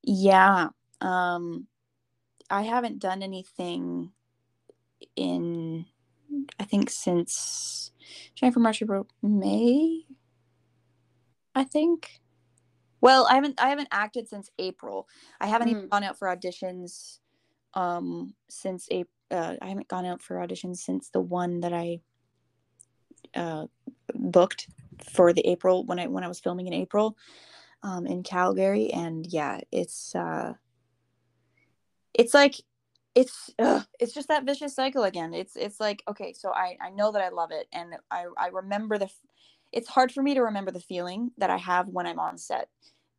[0.04, 0.70] Yeah.
[1.02, 1.68] Um
[2.50, 4.12] I haven't done anything
[5.16, 5.86] in
[6.60, 7.92] I think since
[8.36, 10.06] Jennifer March April May.
[11.56, 12.22] I think.
[13.02, 15.08] Well, I haven't I haven't acted since April.
[15.42, 15.90] I haven't even Mm.
[15.90, 17.20] gone out for auditions
[17.76, 22.00] um since April uh, I haven't gone out for auditions since the one that I
[23.34, 23.68] uh
[24.14, 24.70] booked
[25.04, 27.18] for the April when I when I was filming in April
[27.84, 28.92] um in Calgary.
[28.92, 30.54] And yeah, it's uh
[32.14, 32.56] it's like
[33.16, 35.34] it's ugh, it's just that vicious cycle again.
[35.34, 37.68] It's it's like okay so i i know that i love it.
[37.74, 39.10] And i i remember the
[39.72, 42.70] it's hard for me to remember the feeling that i have when i'm on set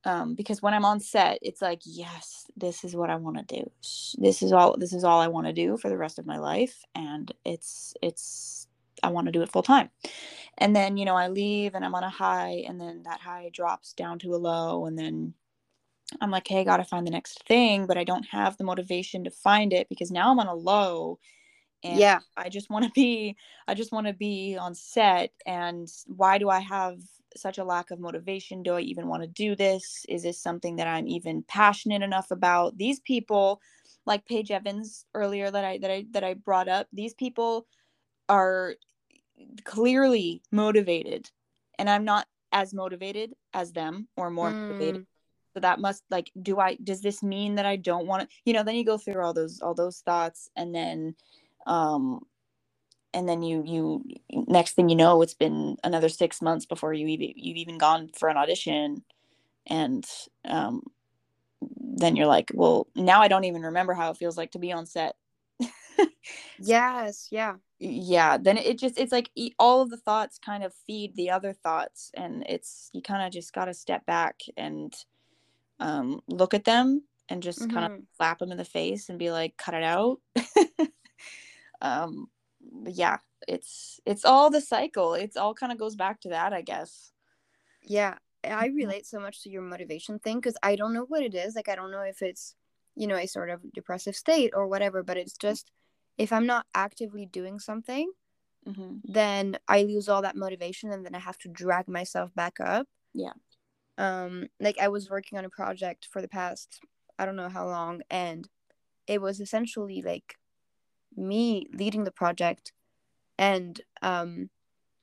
[0.07, 3.57] um because when i'm on set it's like yes this is what i want to
[3.57, 3.71] do
[4.17, 6.39] this is all this is all i want to do for the rest of my
[6.39, 8.69] life and it's it's
[9.03, 9.91] i want to do it full time.
[10.59, 13.51] And then you know i leave and i'm on a high and then that high
[13.53, 15.35] drops down to a low and then
[16.21, 19.25] I'm like, hey, I gotta find the next thing, but I don't have the motivation
[19.25, 21.19] to find it because now I'm on a low
[21.83, 22.21] and yeah.
[22.37, 23.37] I just want to be
[23.69, 26.99] I just want to be on set and why do I have
[27.39, 28.63] such a lack of motivation?
[28.63, 30.05] Do I even want to do this?
[30.09, 32.79] Is this something that I'm even passionate enough about?
[32.79, 33.61] These people
[34.07, 37.67] like Paige Evans earlier that I that I that I brought up, these people
[38.29, 38.75] are
[39.65, 41.31] clearly motivated
[41.79, 45.07] and I'm not as motivated as them or more motivated Mm,
[45.55, 48.53] so that must like do i does this mean that i don't want to you
[48.53, 51.15] know then you go through all those all those thoughts and then
[51.67, 52.21] um
[53.17, 57.09] and then you you next thing you know it's been another six months before you
[57.09, 59.03] even you've even gone for an audition.
[59.69, 60.05] And
[60.45, 60.83] um,
[61.61, 64.71] then you're like well now i don't even remember how it feels like to be
[64.71, 65.17] on set.
[66.59, 67.55] Yes yeah.
[67.79, 71.55] Yeah then it just it's like all of the thoughts kind of feed the other
[71.55, 74.95] thoughts and it's you kind of just got to step back and
[75.81, 77.75] um, look at them and just mm-hmm.
[77.75, 80.21] kind of slap them in the face and be like cut it out.
[81.83, 82.29] Um
[82.85, 86.63] yeah it's it's all the cycle it's all kind of goes back to that i
[86.63, 87.13] guess
[87.83, 88.15] yeah
[88.45, 88.77] i mm-hmm.
[88.77, 91.69] relate so much to your motivation thing because i don't know what it is like
[91.69, 92.55] i don't know if it's
[92.95, 95.71] you know a sort of depressive state or whatever but it's just
[96.19, 98.11] if i'm not actively doing something
[98.67, 98.97] mm-hmm.
[99.05, 102.87] then i lose all that motivation and then i have to drag myself back up
[103.15, 103.33] yeah
[103.99, 106.81] um like i was working on a project for the past
[107.19, 108.49] i don't know how long and
[109.07, 110.37] it was essentially like
[111.17, 112.73] me leading the project
[113.39, 114.51] and um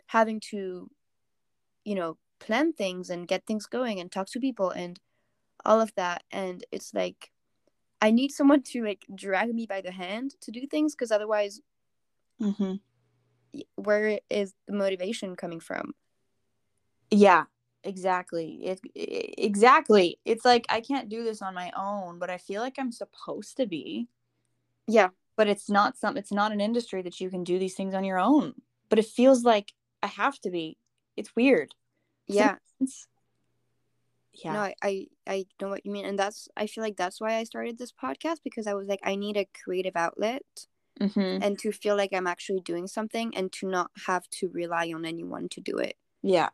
[0.08, 0.90] having to
[1.84, 5.00] you know plan things and get things going and talk to people and
[5.66, 6.24] all of that.
[6.32, 7.32] And it's like
[8.02, 11.62] i need someone to like drag me by the hand to do things because otherwise
[12.42, 12.74] mm-hmm.
[13.76, 15.94] where is the motivation coming from?
[17.10, 17.46] Yeah
[17.86, 18.60] exactly.
[18.64, 20.20] It, it, exactly.
[20.26, 23.58] It's like i can't do this on my own but i feel like i'm supposed
[23.58, 24.08] to be.
[24.88, 27.94] Yeah but it's not some it's not an industry that you can do these things
[27.94, 28.54] on your own
[28.94, 29.74] but it feels like
[30.04, 30.78] i have to be.
[31.18, 31.74] It's weird.
[32.28, 32.58] Yeah.
[34.34, 37.20] yeah no I, I i know what you mean and that's i feel like that's
[37.20, 40.44] why i started this podcast because i was like i need a creative outlet
[41.00, 41.44] mm-hmm.
[41.44, 45.06] and to feel like i'm actually doing something and to not have to rely on
[45.06, 45.96] anyone to do it.
[46.22, 46.50] Yeah.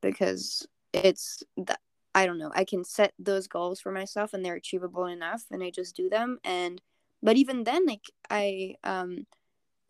[0.00, 1.80] Because it's that
[2.14, 5.62] i don't know i can set those goals for myself and they're achievable enough and
[5.62, 6.80] i just do them and
[7.22, 9.26] but even then like i um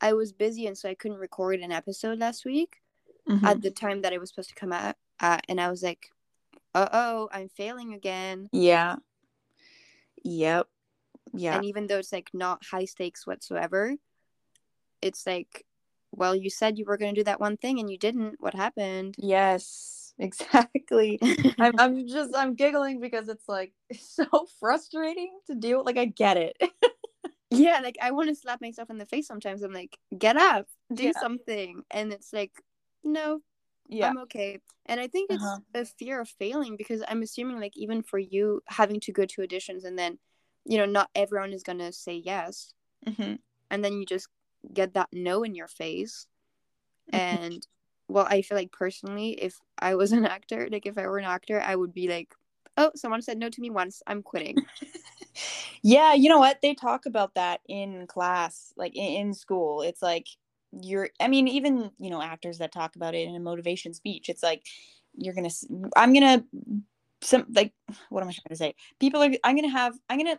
[0.01, 2.81] i was busy and so i couldn't record an episode last week
[3.29, 3.45] mm-hmm.
[3.45, 6.11] at the time that it was supposed to come out uh, and i was like
[6.75, 8.49] uh-oh i'm failing again.
[8.53, 8.97] Yeah.
[10.25, 10.67] Yep.
[11.33, 11.57] Yeah.
[11.57, 13.95] And even though it's like not high stakes whatsoever
[15.03, 15.65] it's like
[16.11, 18.37] well you said you were going to do that one thing and you didn't.
[18.41, 19.15] What happened?
[19.19, 20.03] Yes.
[20.19, 21.19] Exactly.
[21.59, 24.25] I'm, I'm just i'm giggling because it's like so
[24.59, 26.57] frustrating to deal like i get it
[27.59, 29.63] yeah like i want to slap myself in the face sometimes.
[29.63, 31.13] I'm like get up do yeah.
[31.21, 31.83] something.
[31.91, 32.53] And it's like
[33.05, 33.41] no
[33.89, 34.09] yeah.
[34.09, 34.59] I'm okay.
[34.87, 35.61] And i think it's uh-huh.
[35.75, 39.43] a fear of failing because i'm assuming like even for you having to go to
[39.43, 40.19] auditions and then
[40.65, 42.73] you know not everyone is gonna say yes.
[43.07, 43.35] Mm-hmm.
[43.71, 44.29] and then you just
[44.73, 46.27] get that no in your face.
[47.13, 47.65] And
[48.09, 51.25] well i feel like personally if i was an actor like if i were an
[51.25, 52.35] actor i would be like
[52.77, 54.03] oh someone said no to me once.
[54.07, 54.57] I'm quitting
[55.83, 56.61] yeah you know what?
[56.63, 59.83] They talk about that in class like in, in school.
[59.83, 60.27] It's like
[60.83, 64.29] you're i mean even you know actors that talk about it in a motivation speech
[64.29, 64.67] it's like
[65.17, 65.49] you're gonna
[65.97, 66.45] i'm gonna
[67.23, 67.73] some like
[68.11, 68.75] what am i trying to say?
[69.01, 70.39] People are i'm gonna have i'm gonna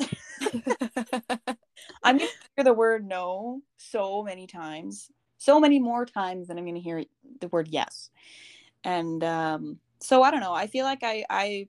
[2.04, 6.64] i'm gonna hear the word no so many times so many more times than i'm
[6.66, 7.04] gonna hear
[7.40, 8.10] the word yes.
[8.84, 10.54] And um so i don't know.
[10.54, 11.68] I feel like i i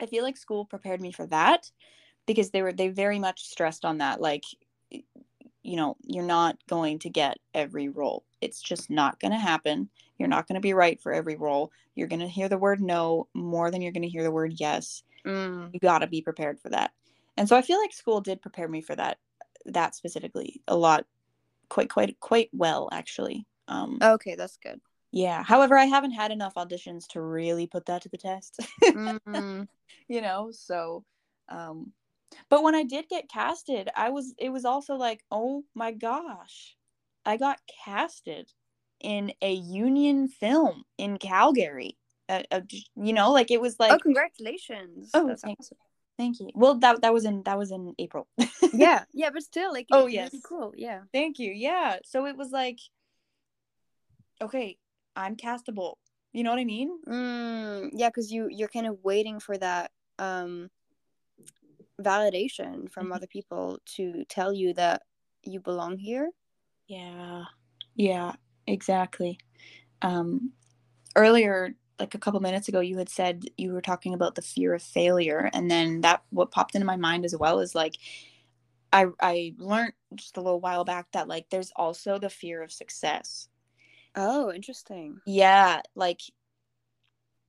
[0.00, 1.70] i feel like school prepared me for that
[2.26, 4.44] because they were they very much stressed on that like
[5.66, 8.24] you know you're not going to get every role.
[8.40, 9.88] It's just not going to happen.
[10.16, 11.72] You're not going to be right for every role.
[11.96, 14.54] You're going to hear the word no more than you're going to hear the word
[14.56, 15.02] yes.
[15.26, 15.74] Mm.
[15.74, 16.92] you got to be prepared for that.
[17.36, 19.18] And so i feel like school did prepare me for that
[19.66, 21.04] that specifically a lot
[21.68, 23.44] quite quite quite well actually.
[23.66, 24.80] Um okay that's good
[25.16, 28.60] yeah however i haven't had enough auditions to really put that to the test.
[28.82, 29.62] Mm-hmm.
[30.08, 31.04] you know so
[31.48, 31.92] um
[32.50, 36.76] but when i did get casted i was it was also like oh my gosh
[37.24, 38.50] i got casted
[39.00, 41.96] in a union film in calgary.
[42.28, 42.60] Uh, uh,
[42.96, 45.10] you know like it was like oh congratulations.
[45.14, 45.66] Oh That's thanks.
[45.66, 45.78] Awesome.
[46.18, 46.50] thank you.
[46.54, 48.26] Well that that was in that was in april.
[48.72, 51.02] Yeah yeah but still like oh yes really cool yeah.
[51.12, 51.98] Thank you yeah.
[52.04, 52.80] So it was like
[54.42, 54.76] okay
[55.16, 55.94] i'm castable
[56.32, 59.90] you know what i mean mm, yeah because you you're kind of waiting for that
[60.18, 60.70] um
[62.00, 63.12] validation from mm-hmm.
[63.14, 65.02] other people to tell you that
[65.42, 66.30] you belong here.
[66.88, 67.44] Yeah.
[67.94, 68.32] Yeah,
[68.66, 69.38] exactly.
[70.02, 70.52] Um
[71.14, 74.74] earlier like a couple minutes ago you had said you were talking about the fear
[74.74, 77.94] of failure and then that what popped into my mind as well is like
[78.92, 82.70] I I learned just a little while back that like there's also the fear of
[82.70, 83.48] success.
[84.16, 85.20] Oh, interesting.
[85.26, 86.20] Yeah, like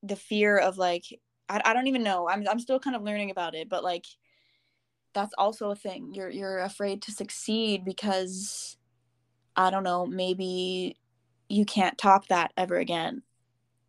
[0.04, 1.06] the fear of like
[1.50, 2.28] I, I don't even know.
[2.30, 4.06] I'm I'm still kind of learning about it, but like
[5.14, 6.14] that's also a thing.
[6.14, 8.78] You're you're afraid to succeed because
[9.56, 10.98] I don't know, maybe
[11.50, 13.24] you can't top that ever again.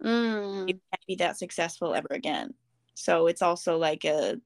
[0.02, 0.68] Mm.
[0.68, 2.54] You can't be that successful ever again.
[2.94, 4.40] So it's also like a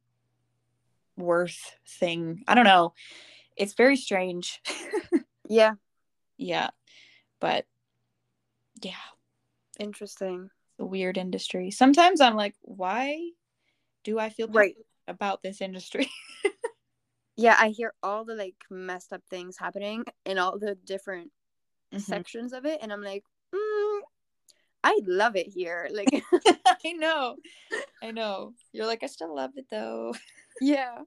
[1.16, 2.42] worth thing.
[2.48, 2.94] I don't know.
[3.56, 4.60] It's very strange.
[5.48, 5.72] Yeah.
[6.38, 6.70] yeah.
[7.40, 7.66] But
[8.82, 8.94] yeah,
[9.78, 10.50] Interesting.
[10.78, 11.70] a weird industry.
[11.70, 13.30] Sometimes I'm like, why
[14.04, 14.76] do I feel Right.
[15.06, 16.10] about this industry?
[17.36, 21.32] Yeah, I hear all the like messed up things happening in all the different
[21.92, 22.00] Mhm.
[22.00, 23.24] sections of it, and I'm like,
[23.54, 24.00] mm,
[24.84, 25.88] I love it here.
[25.94, 26.10] Like,
[26.84, 27.36] I know.
[28.02, 28.54] I know.
[28.72, 30.14] You're like, I still love it though.
[30.60, 30.98] yeah.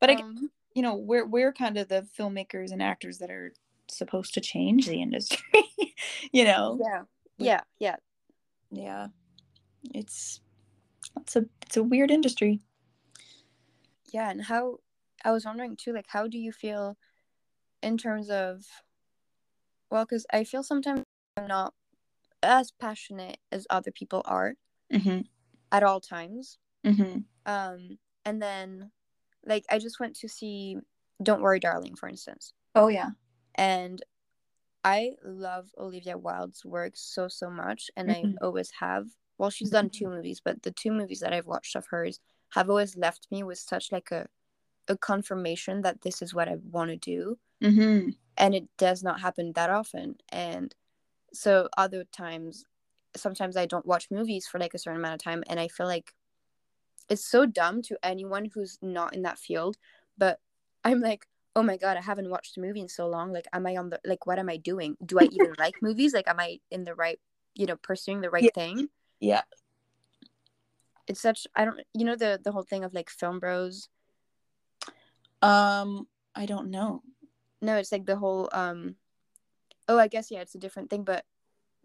[0.00, 3.52] But I, Um, you know, we're we're kind of the filmmakers and actors that are
[3.90, 5.38] supposed to change the industry.
[6.32, 6.78] you know.
[6.80, 7.02] yeah.
[7.38, 7.60] Yeah.
[7.78, 7.96] Yeah.
[8.70, 9.06] Yeah.
[9.94, 10.40] It's
[11.20, 12.60] it's a it's a weird industry.
[14.12, 14.30] Yeah.
[14.30, 14.78] And how
[15.24, 16.96] I was wondering too, like, how do you feel
[17.82, 18.64] in terms of,
[19.90, 21.04] well, because I feel sometimes
[21.36, 21.74] I'm not
[22.42, 24.54] as passionate as other people are
[24.92, 25.20] Mm-hmm.
[25.70, 26.56] at all times.
[26.86, 27.18] Mm-hmm.
[27.44, 28.90] Um, and then,
[29.44, 30.78] like, I just went to see
[31.22, 32.54] Don't Worry, Darling, for instance.
[32.74, 33.10] Oh yeah.
[33.58, 34.02] And
[34.84, 38.36] I love Olivia Wilde's work so so much, and Mhm.
[38.38, 39.08] I always have.
[39.38, 42.70] Well, she's done two movies, but the two movies that I've watched of hers have
[42.70, 44.28] always left me with such like a
[44.88, 48.10] a confirmation that this is what I want to do, Mm-hmm.
[48.36, 50.16] and it does not happen that often.
[50.30, 50.74] And
[51.32, 52.64] so other times,
[53.16, 55.86] sometimes I don't watch movies for like a certain amount of time, and I feel
[55.86, 56.14] like
[57.08, 59.76] it's so dumb to anyone who's not in that field.
[60.16, 60.40] But
[60.84, 61.26] I'm like,
[61.58, 63.32] oh my god, I haven't watched a movie in so long.
[63.32, 64.96] Like, am I on the like, what am I doing?
[65.04, 66.14] Do I even like movies?
[66.14, 67.18] Like, am I in the right,
[67.56, 68.50] you know, pursuing the right Yeah.
[68.54, 68.88] thing?
[69.18, 69.42] Yeah.
[71.08, 73.88] It's such I don't, you know, the the whole thing of like film bros.
[75.42, 76.06] Um,
[76.36, 77.02] I don't know.
[77.60, 78.94] No, it's like the whole um,
[79.88, 81.24] oh, I guess yeah, it's a different thing, but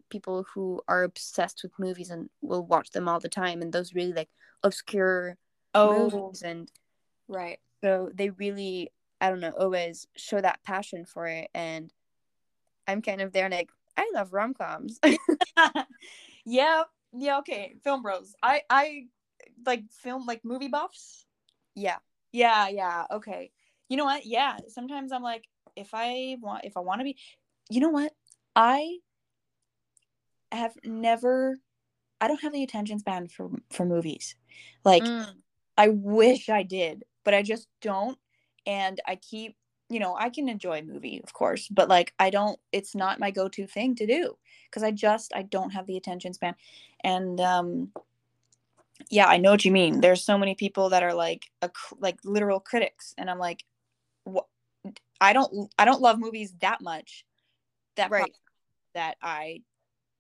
[0.10, 3.96] people who are obsessed with movies and will watch them all the time, and those
[3.96, 4.30] really like
[4.62, 5.36] obscure
[5.74, 6.70] Oh, movies and
[7.28, 7.60] right.
[7.84, 8.92] so they really
[9.24, 11.92] i don't know always show that passion for it and
[12.88, 15.00] i'm kind of there like i love rom-coms
[16.46, 16.84] yeah.
[17.14, 17.40] Yeah.
[17.40, 17.76] Okay.
[17.84, 18.34] Film bros.
[18.42, 19.06] I I
[19.66, 21.26] like film like movie buffs.
[21.76, 21.98] yeah
[22.32, 22.68] Yeah.
[22.70, 23.06] Yeah.
[23.12, 23.52] Okay.
[23.90, 24.26] You know what?
[24.26, 24.58] Yeah.
[24.68, 25.46] Sometimes I'm like,
[25.76, 27.18] if I want, if I want to be,
[27.70, 28.14] you know what?
[28.56, 28.98] I
[30.52, 31.58] have never.
[32.22, 34.36] I don't have the attention span for for movies.
[34.84, 35.34] Like Mm.
[35.78, 38.18] I wish I did, but I just don't.
[38.66, 39.56] And I keep,
[39.90, 43.20] you know, I can enjoy a movie, of course, but like I don't, it's not
[43.20, 44.38] my go to thing to do
[44.70, 46.56] because I just, I don't have the attention span.
[47.04, 47.92] And, um,
[49.10, 50.02] yeah, I know what you mean.
[50.02, 53.14] There's so many people that are like, a, like literal critics.
[53.18, 53.64] And I'm like,
[54.24, 54.46] what?
[55.20, 57.26] I don't, I don't love movies that much
[57.96, 58.34] that right
[58.94, 59.62] that I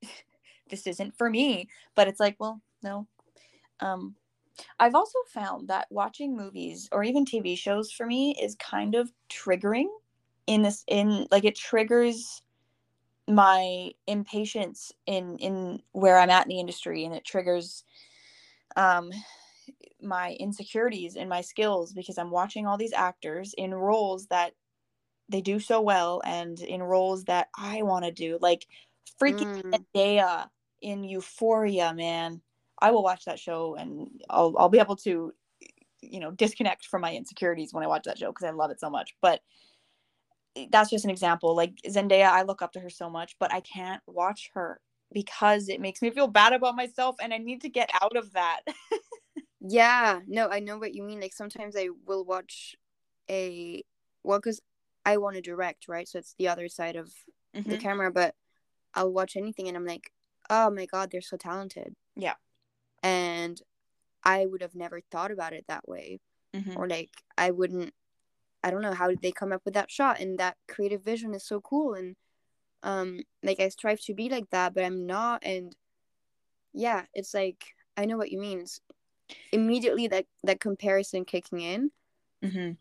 [0.70, 1.68] this isn't for me.
[1.96, 3.08] But it's like, well, no.
[3.80, 4.16] Um
[4.80, 9.12] I've also found that watching movies or even TV shows for me is kind of
[9.30, 9.88] triggering
[10.48, 12.42] in this in like it triggers
[13.28, 17.84] my impatience in in where I'm at in the industry and it triggers
[18.76, 19.12] um
[20.02, 24.54] my insecurities in my skills because I'm watching all these actors in roles that
[25.30, 28.38] they do so well and in roles that I want to do.
[28.42, 28.68] Like
[29.22, 30.60] freaking Mm.
[30.82, 32.42] In Euphoria, man.
[32.84, 35.34] I will watch that show and I'll I'll be able to
[36.02, 38.80] you know disconnect from my insecurities when I watch that show because I love it
[38.80, 39.16] so much.
[39.22, 39.42] But
[40.70, 41.56] that's just an example.
[41.56, 44.80] Like Zendaya, I look up to her so much, but I can't watch her
[45.12, 48.34] because it makes me feel bad about myself and I need to get out of
[48.34, 48.62] that.
[49.66, 52.76] yeah no i know what you mean like sometimes i will watch
[53.30, 53.82] a
[54.22, 54.60] well because
[55.06, 57.14] i want to direct right so it's the other side of
[57.54, 57.80] the Mhm.
[57.80, 58.36] camera but
[58.94, 60.12] i'll watch anything and i'm like
[60.50, 62.34] oh my god they're so talented Yeah.
[63.04, 63.62] And
[64.24, 66.20] i would have never thought about it that way
[66.56, 66.78] Mhm.
[66.78, 67.94] or like i wouldn't
[68.64, 71.34] i don't know how did they come up with that shot and that creative vision
[71.34, 72.16] is so cool and
[72.84, 75.76] um like i strive to be like that but i'm not and
[76.74, 78.82] yeah it's like i know what you mean it's
[79.52, 81.92] immediately that that comparison kicking in
[82.42, 82.78] Mhm.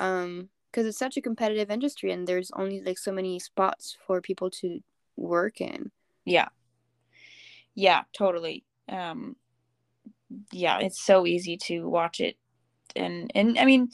[0.00, 4.20] um because it's such a competitive industry and there's only like so many spots for
[4.22, 4.80] people to
[5.16, 5.90] work in
[6.24, 6.48] Yeah.
[7.74, 8.64] Yeah, totally.
[8.88, 9.36] Um
[10.50, 12.36] yeah, it's so easy to watch it
[12.96, 13.90] and and I mean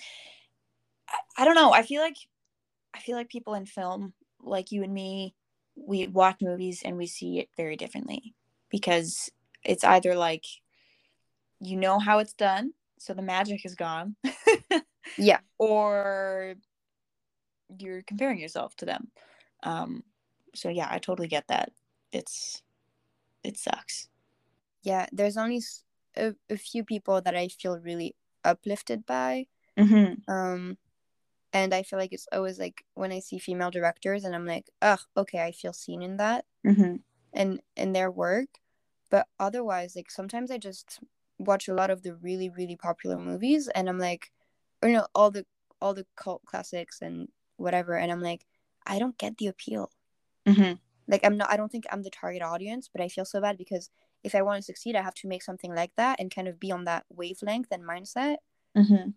[1.08, 1.72] I, I don't know.
[1.72, 2.16] I feel like
[2.94, 5.34] I feel like people in film like you and me
[5.76, 8.34] we watch movies and we see it very differently
[8.70, 9.30] because
[9.64, 10.44] it's either like
[11.60, 14.16] you know how it's done, so the magic is gone.
[15.18, 16.54] yeah or
[17.78, 19.08] you're comparing yourself to them.
[19.62, 20.02] Um
[20.54, 21.72] so yeah i totally get that
[22.12, 22.62] it's
[23.44, 24.08] it sucks
[24.82, 25.60] yeah there's only
[26.16, 29.46] a, a few people that i feel really uplifted by
[29.78, 30.30] mm-hmm.
[30.32, 30.76] um
[31.52, 34.70] and i feel like it's always like when i see female directors and i'm like
[34.82, 36.96] ugh okay i feel seen in that mm-hmm.
[37.32, 38.48] and in their work
[39.10, 41.00] but otherwise like sometimes i just
[41.38, 44.32] watch a lot of the really really popular movies and i'm like
[44.82, 45.44] or you know all the
[45.80, 48.44] all the cult classics and whatever and i'm like
[48.86, 49.90] i don't get the appeal
[50.46, 50.72] mm-hmm.
[51.06, 53.56] like i'm not i don't think i'm the target audience but i feel so bad
[53.56, 53.90] because
[54.24, 56.60] if i want to succeed i have to make something like that and kind of
[56.60, 58.36] be on that wavelength and mindset.
[58.76, 59.10] Mm-hmm.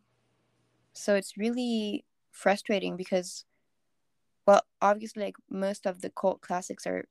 [0.94, 3.46] so it's really frustrating because
[4.48, 7.06] well obviously like most of the cult classics are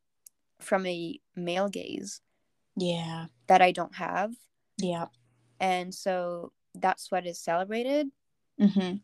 [0.60, 2.20] from a male gaze
[2.76, 3.26] yeah.
[3.46, 4.32] that i don't have.
[4.78, 5.06] Yeah.
[5.58, 8.08] And so that's what is celebrated.
[8.60, 8.96] Mm-hmm.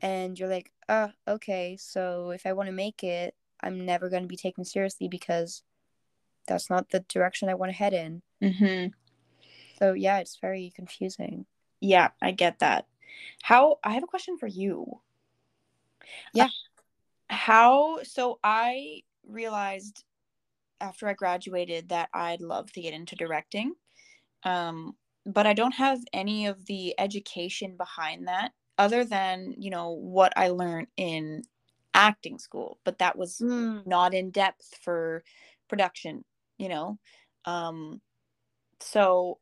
[0.00, 4.22] and you're like oh okay so if i want to make it i'm never going
[4.22, 5.62] to be taken seriously because
[6.46, 8.22] that's not the direction i want to head in.
[8.42, 8.88] Mm-hmm.
[9.78, 11.46] so yeah it's very confusing.
[11.80, 12.86] Yeah i get that.
[13.42, 15.00] How i have a question for you.
[16.32, 16.44] Yeah.
[16.44, 16.48] Uh,
[17.28, 20.04] how so i realized
[20.80, 23.74] after i graduated that i'd love to get into directing
[24.44, 24.94] um
[25.24, 30.32] but i don't have any of the education behind that other than you know what
[30.36, 31.42] i learned in
[31.94, 33.84] acting school but that was mm.
[33.86, 35.24] not in depth for
[35.68, 36.24] production
[36.58, 36.98] you know?
[37.44, 38.00] Um
[38.80, 39.38] so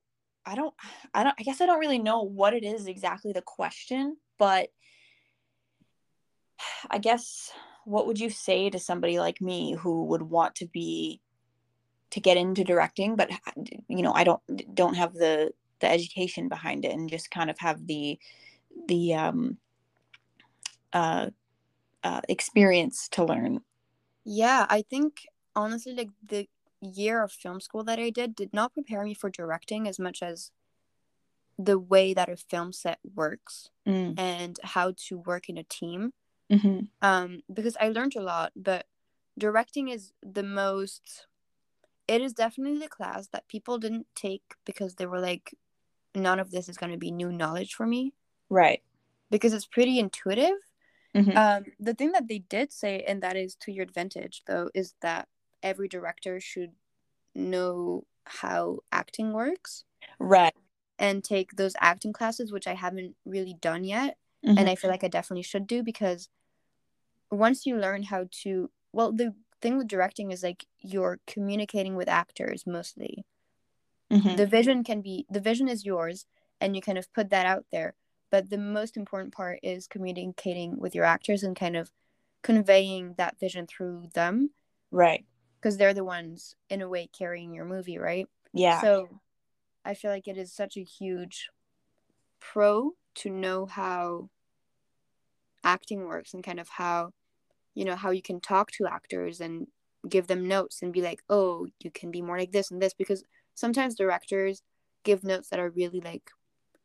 [0.46, 0.74] i don't
[1.12, 4.68] i don't i guess i don't really know what it is exactly the question but
[6.90, 7.52] i guess
[7.84, 11.20] what would you say to somebody like me who would want to be
[12.10, 13.30] to get into directing but
[13.88, 14.40] you know i don't
[14.74, 18.18] don't have the the education behind it and just kind of have the
[18.88, 19.58] the um
[20.92, 21.28] uh,
[22.04, 23.60] uh experience to learn?
[24.24, 26.48] Yeah i think honestly like the
[26.84, 30.22] year of film school that i did did not prepare me for directing as much
[30.22, 30.50] as
[31.58, 34.18] the way that a film set works mm.
[34.18, 36.12] and how to work in a team
[36.50, 36.80] mm-hmm.
[37.02, 38.86] um because i learned a lot but
[39.38, 41.26] directing is the most
[42.06, 45.54] it is definitely the class that people didn't take because they were like
[46.14, 48.12] none of this is going to be new knowledge for me
[48.50, 48.82] right
[49.30, 50.58] because it's pretty intuitive
[51.14, 51.36] mm-hmm.
[51.36, 54.94] um, the thing that they did say and that is to your advantage though is
[55.02, 55.28] that
[55.64, 56.72] every director should
[57.34, 59.84] know how acting works
[60.20, 60.54] right
[60.98, 64.56] and take those acting classes which i haven't really done yet mm-hmm.
[64.56, 66.28] and i feel like i definitely should do because
[67.30, 72.08] once you learn how to well the thing with directing is like you're communicating with
[72.08, 73.24] actors mostly
[74.12, 74.36] mm-hmm.
[74.36, 76.26] the vision can be the vision is yours
[76.60, 77.94] and you kind of put that out there
[78.30, 81.90] but the most important part is communicating with your actors and kind of
[82.42, 84.50] conveying that vision through them
[84.90, 85.24] right
[85.64, 88.26] because they're the ones in a way carrying your movie right?
[88.52, 88.80] Yeah.
[88.80, 89.08] So
[89.86, 91.50] i feel like it is such a huge
[92.40, 94.30] pro to know how
[95.62, 97.10] acting works and kind of how
[97.74, 99.66] you know how you can talk to actors and
[100.08, 102.94] give them notes and be like oh you can be more like this and this
[102.94, 103.22] because
[103.54, 104.62] sometimes directors
[105.02, 106.30] give notes that are really like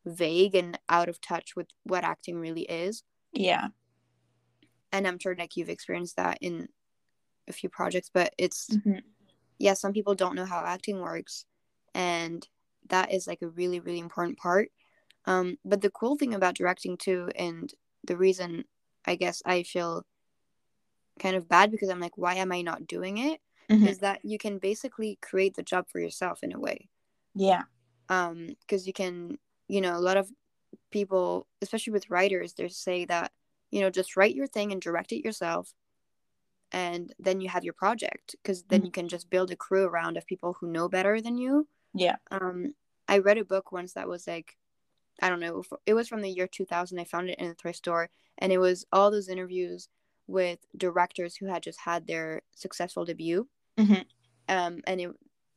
[0.06, 3.04] vague and out of touch with what acting really is.
[3.34, 3.68] Yeah.
[4.92, 6.68] And i'm sure like you've experienced that in
[7.50, 9.00] a few projects but it's mm-hmm.
[9.58, 11.46] yeah some people don't know how acting works
[11.94, 12.48] and
[12.90, 14.70] that is like a really really important part
[15.26, 17.74] um but the cool thing about directing too and
[18.06, 18.64] the reason
[19.06, 20.06] i guess i feel
[21.20, 23.40] kind of bad because I'm like, why am I not doing it?
[23.70, 23.86] mm-hmm.
[23.86, 26.90] Is that you can basically create the job for yourself in a way.
[27.36, 27.64] Yeah.
[28.08, 29.38] Um, because you can,
[29.68, 30.32] you know, a lot of
[30.92, 33.32] people, especially with writers, they say that,
[33.70, 35.72] you know, just write your thing and direct it yourself.
[36.72, 38.86] And then you have your project because then mm-hmm.
[38.88, 41.68] you can just build a crew around of people who know better than you.
[41.94, 42.18] Yeah.
[42.30, 42.76] Um,
[43.08, 44.56] I read a book once that was like,
[45.22, 47.00] I don't know, it was from the year 2000.
[47.00, 49.90] I found it in a thrift store and it was all those interviews
[50.28, 53.48] with directors who had just had their successful debut.
[53.78, 54.02] Mm-hmm.
[54.48, 55.10] Um, and it,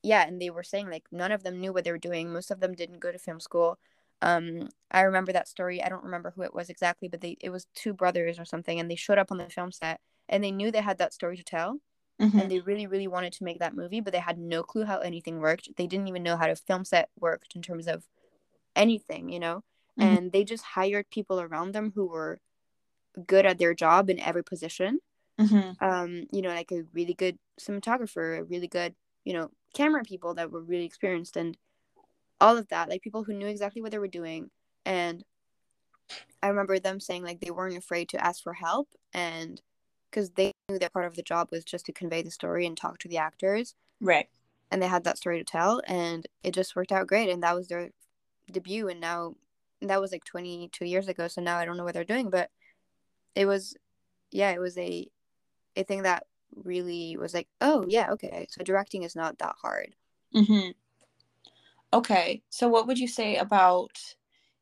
[0.02, 2.32] yeah, and they were saying like none of them knew what they were doing.
[2.32, 3.78] Most of them didn't go to film school.
[4.20, 5.82] Um, I remember that story.
[5.82, 8.80] I don't remember who it was exactly, but they it was two brothers or something,
[8.80, 10.00] and they showed up on the film set,
[10.32, 11.78] and they knew they had that story to tell,
[12.20, 12.36] mm-hmm.
[12.36, 14.98] and they really, really wanted to make that movie, but they had no clue how
[14.98, 15.68] anything worked.
[15.76, 18.04] They didn't even know how to film set worked in terms of
[18.74, 19.62] anything, you know.
[20.00, 20.16] Mm-hmm.
[20.16, 22.40] And they just hired people around them who were
[23.26, 25.00] good at their job in every position.
[25.38, 25.84] Mm-hmm.
[25.84, 30.34] Um, you know, like a really good cinematographer, a really good, you know, camera people
[30.34, 31.58] that were really experienced and
[32.40, 34.50] all of that, like people who knew exactly what they were doing.
[34.86, 35.22] And
[36.42, 39.60] I remember them saying like they weren't afraid to ask for help and
[40.12, 42.76] because they knew that part of the job was just to convey the story and
[42.76, 43.74] talk to the actors.
[44.00, 44.28] Right.
[44.70, 47.28] And they had that story to tell, and it just worked out great.
[47.28, 47.90] And that was their
[48.50, 49.34] debut, and now
[49.80, 51.28] that was like 22 years ago.
[51.28, 52.50] So now I don't know what they're doing, but
[53.34, 53.74] it was,
[54.30, 55.08] yeah, it was a
[55.74, 59.94] a thing that really was like, oh yeah, okay, so directing is not that hard.
[60.34, 60.70] Mm-hmm.
[61.94, 63.98] Okay, so what would you say about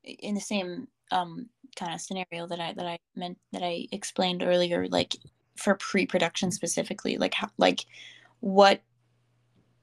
[0.05, 4.43] in the same um, kind of scenario that I that I meant that I explained
[4.43, 5.15] earlier, like
[5.61, 7.85] for pre-production specifically, like how, like
[8.41, 8.83] what?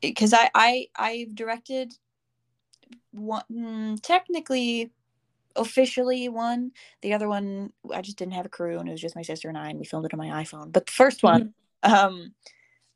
[0.01, 1.93] Because I I I've directed
[3.11, 4.91] one mm, technically
[5.55, 6.71] officially one
[7.01, 9.49] the other one i just didn't have a crew and it was just my sister
[9.49, 11.53] and i and we filmed it on my iphone but the first one
[11.83, 11.93] mm-hmm.
[11.93, 12.33] um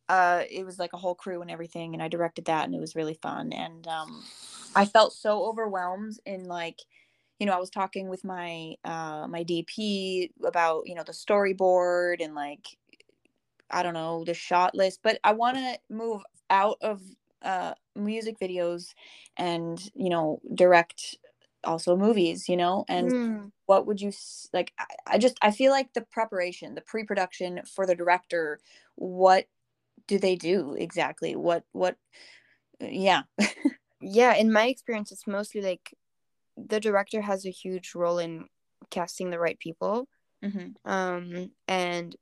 [0.10, 2.80] uh it was like a whole crew and everything and i directed that and it
[2.80, 4.24] was really fun and um
[4.76, 6.80] i felt so overwhelmed in like
[7.42, 12.24] you know i was talking with my uh my dp about you know the storyboard
[12.24, 12.68] and like
[13.72, 16.22] i don't know the shot list but i want to move
[16.52, 17.02] out of
[17.42, 18.94] uh music videos
[19.38, 21.18] and you know direct
[21.64, 23.52] also movies you know and mm.
[23.66, 24.12] what would you
[24.54, 28.60] like I, I just i feel like the preparation the pre-production for the director
[28.96, 29.46] what
[30.08, 31.98] do they do exactly what what
[32.84, 33.24] uh, yeah
[34.02, 35.96] yeah in my experience it's mostly like
[36.68, 38.46] the director has a huge role in
[38.90, 40.08] casting the right people
[40.44, 40.90] mm-hmm.
[40.90, 42.16] um and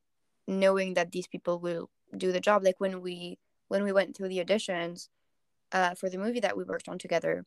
[0.48, 3.38] knowing that these people will do the job like when we
[3.68, 5.08] when we went through the auditions
[5.72, 7.46] uh, for the movie that we worked on together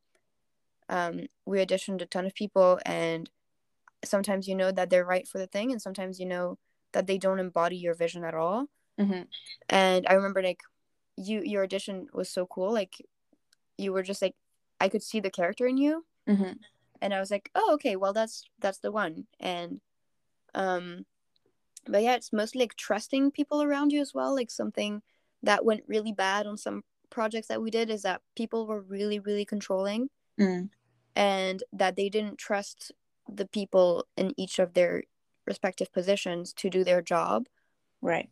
[0.89, 3.29] um, we auditioned a ton of people and
[4.05, 6.59] sometimes you know that they're right for the thing and sometimes you know
[6.93, 8.67] that they don't embody your vision at all
[9.01, 9.23] mm-hmm.
[9.69, 10.61] and i remember like
[11.17, 12.95] you your audition was so cool like
[13.79, 14.35] you were just like
[14.81, 16.53] i could see the character in you mm-hmm.
[17.03, 19.81] And i was like oh okay well that's that's the one and
[20.55, 21.05] um
[21.87, 25.03] but yeah it's mostly like trusting people around you as well like something
[25.43, 29.19] that went really bad on some projects that we did is that people were really
[29.19, 30.09] really controlling
[30.41, 30.69] mm.
[31.17, 32.93] and that they didn't trust
[33.29, 35.03] the people in each of their
[35.47, 37.47] respective positions to do their job.
[38.01, 38.31] Right.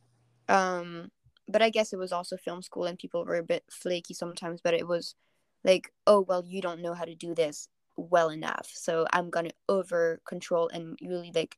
[0.49, 1.11] Um,
[1.49, 4.61] but I guess it was also film school and people were a bit flaky sometimes,
[4.63, 5.15] but it was
[5.65, 7.69] like, oh, well, you don't know how to do this
[8.09, 8.71] well enough.
[8.73, 11.57] So I'm to over control and really like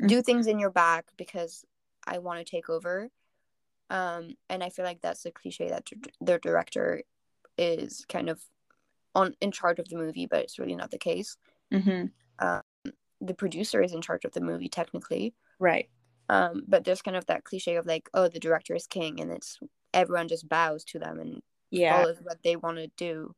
[0.00, 0.08] mm-hmm.
[0.08, 1.64] do things in your back because
[2.06, 3.08] I want to take over.
[3.88, 5.88] Um, and I feel like that's the cliche that
[6.20, 7.02] their director
[7.58, 8.40] is kind of
[9.14, 11.36] on in charge of the movie, but it's really not the case.
[11.72, 12.06] Mm-hmm.
[12.38, 12.62] Um,
[13.20, 15.88] the producer is in charge of the movie technically, right?
[16.28, 19.32] Um, but there's kind of that cliche of like, oh, the director is king, and
[19.32, 19.58] it's
[19.92, 21.96] everyone just bows to them and yeah.
[22.00, 23.34] follows what they want to do.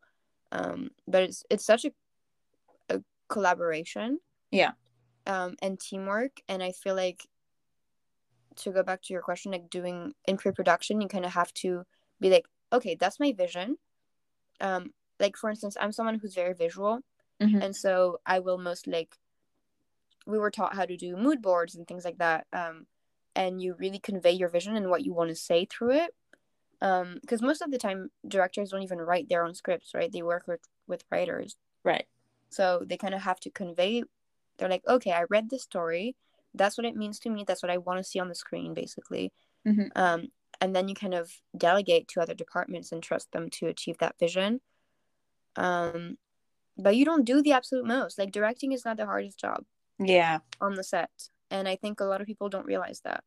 [0.52, 1.92] Um, but it's it's such a
[3.32, 4.18] collaboration,
[4.50, 4.72] yeah,
[5.26, 7.26] um, and teamwork, and I feel like
[8.56, 11.84] to go back to your question, like doing in pre-production, you kind of have to
[12.20, 13.78] be like, okay, that's my vision.
[14.60, 17.00] Um, like for instance i'm someone who's very visual.
[17.40, 17.62] Mm-hmm.
[17.62, 19.16] and so i will most like
[20.26, 22.46] we were taught how to do mood boards and things like that.
[22.52, 22.86] Um
[23.34, 26.14] and you really convey your vision and what you want to say through it.
[26.80, 30.12] Um because most of the time directors don't even write their own scripts right?
[30.12, 31.56] They work with with writers.
[31.84, 32.06] Right
[32.52, 34.02] so they kind of have to convey
[34.58, 36.16] they're like okay i read this story.
[36.54, 37.44] That's what it means to me.
[37.46, 39.32] That's what i want to see on the screen basically.
[39.66, 39.88] Mm-hmm.
[39.96, 40.28] um
[40.60, 44.18] and then you kind of delegate to other departments and trust them to achieve that
[44.18, 44.60] vision.
[45.56, 46.18] Um
[46.78, 48.18] but you don't do the absolute most.
[48.18, 49.64] Like directing is not the hardest job
[49.98, 50.38] yeah.
[50.60, 51.10] on the set
[51.50, 53.24] and i think a lot of people don't realize that.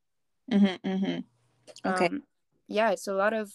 [0.51, 1.89] Mm-hmm, mm-hmm.
[1.89, 2.07] okay.
[2.07, 2.23] Um,
[2.67, 3.51] yeah it's a lot of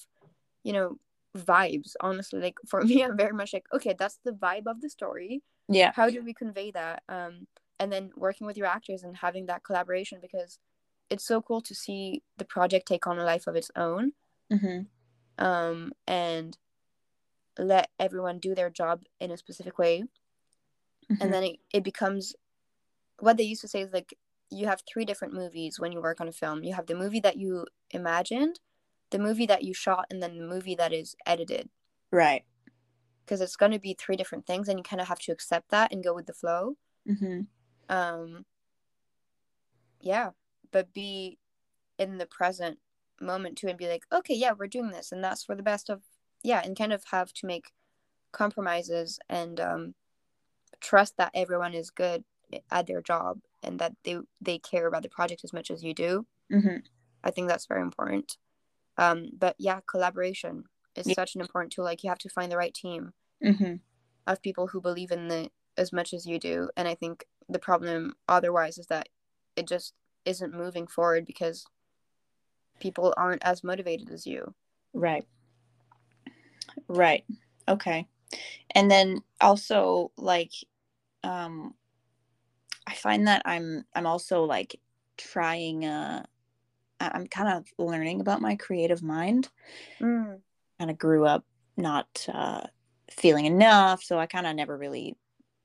[0.64, 0.96] you know
[1.36, 2.40] vibes honestly.
[2.40, 5.92] Like for me i'm very much like okay that's the vibe of the story yeah.
[5.94, 7.46] How do we convey that um
[7.78, 10.58] and then working with your actors and having that collaboration because
[11.08, 14.12] it's so cool to see the project take on a life of its own.
[14.52, 15.44] Mm-hmm.
[15.44, 16.58] um and
[17.56, 20.02] let everyone do their job in a specific way.
[21.10, 21.22] Mm-hmm.
[21.22, 22.34] and then it, it becomes
[23.18, 24.16] what they used to say is like
[24.50, 26.64] you have three different movies when you work on a film.
[26.64, 28.58] You have the movie that you imagined
[29.10, 31.68] the movie that you shot and then the movie that is edited.
[32.10, 32.44] Right
[33.30, 35.70] because it's going to be three different things and you kind of have to accept
[35.70, 36.76] that and go with the flow
[37.08, 37.42] mm-hmm.
[37.88, 38.44] um
[40.00, 40.30] yeah
[40.72, 41.38] but be
[41.96, 42.78] in the present
[43.20, 45.88] moment too and be like okay yeah we're doing this and that's for the best
[45.88, 46.02] of
[46.42, 47.70] yeah and kind of have to make
[48.32, 49.94] compromises and um,
[50.80, 52.24] trust that everyone is good
[52.70, 55.94] at their job and that they they care about the project as much as you
[55.94, 56.78] do mm-hmm.
[57.22, 58.38] i think that's very important
[58.96, 60.64] um, but yeah collaboration
[60.96, 61.14] is yeah.
[61.14, 63.12] such an important tool like you have to find the right team
[63.45, 63.74] mm-hmm.
[64.26, 67.59] of people who believe in the as much as you do and i think the
[67.59, 69.09] problem otherwise is that
[69.57, 71.66] it just isn't moving forward because
[72.80, 74.55] people aren't as motivated as you.
[74.93, 75.24] Right.
[76.88, 77.24] Right.
[77.68, 78.07] Okay.
[78.74, 80.53] And then also like
[81.22, 81.74] um
[82.86, 84.80] I find that I'm I'm also like
[85.16, 86.24] trying uh
[87.01, 89.49] I'm kind of learning about my creative mind.
[90.01, 90.41] Mm.
[90.78, 91.45] Kind of grew up
[91.76, 92.66] not uh
[93.11, 95.16] feeling enough, so I kind of never really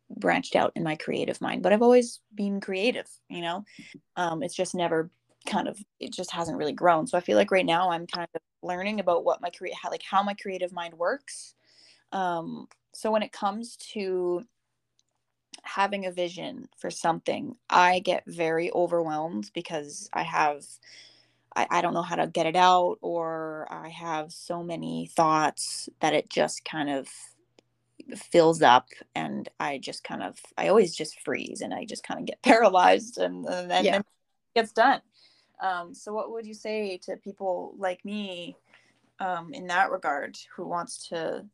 [0.10, 3.66] branched out in my creative mind, but I've always been creative, you know.
[4.16, 5.12] Um it's just never
[5.48, 7.08] kind of it just hasn't really grown.
[7.08, 10.04] So I feel like right now I'm kind of learning about what my create like
[10.04, 11.56] how my creative mind works.
[12.12, 14.46] Um so when it comes to
[15.64, 20.64] having a vision for something, I get very overwhelmed because I have
[21.58, 26.14] I don't know how to get it out or I have so many thoughts that
[26.14, 27.08] it just kind of
[28.16, 32.20] fills up and I just kind of I always just freeze and I just kind
[32.20, 33.98] of get paralyzed and, and then Yeah.
[34.00, 34.06] it
[34.56, 35.02] gets done.
[35.62, 38.58] Um, so what would you say to people like me
[39.20, 41.46] um, in that regard who wants to,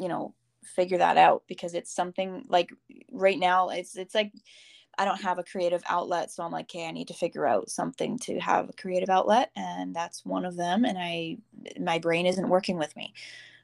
[0.00, 0.34] you know,
[0.64, 2.70] figure that out because it's something like
[3.12, 4.30] right now it's it's like
[4.98, 7.70] I don't have a creative outlet, so I'm like, okay, I need to figure out
[7.70, 10.84] something to have a creative outlet, and that's one of them.
[10.84, 11.38] And I,
[11.80, 13.14] my brain isn't working with me.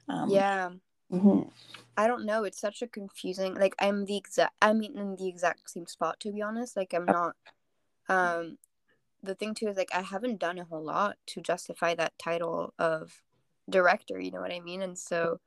[0.07, 0.71] Um, Yeah.
[1.11, 1.51] Mhm.
[1.97, 2.43] I don't know.
[2.43, 3.55] It's such a confusing.
[3.55, 4.55] Like I'm the exact.
[4.61, 6.75] I mean, in the exact same spot to be honest.
[6.75, 7.35] Like I'm not.
[8.09, 8.57] Um,
[9.23, 12.73] the thing too is like I haven't done a whole lot to justify that title
[12.79, 13.21] of
[13.69, 14.19] director.
[14.19, 14.81] You know what I mean?
[14.81, 15.39] And so,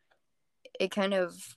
[0.78, 1.56] it kind of.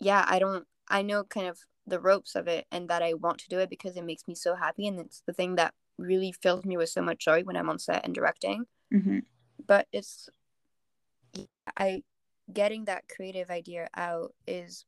[0.00, 0.66] Yeah, I don't.
[0.88, 3.70] I know kind of the ropes of it, and that I want to do it
[3.70, 6.90] because it makes me so happy, and it's the thing that really fills me with
[6.90, 9.24] so much joy when I'm on set and directing Mhm.
[9.66, 10.28] but it's
[11.76, 12.02] i
[12.52, 14.84] getting that creative idea out is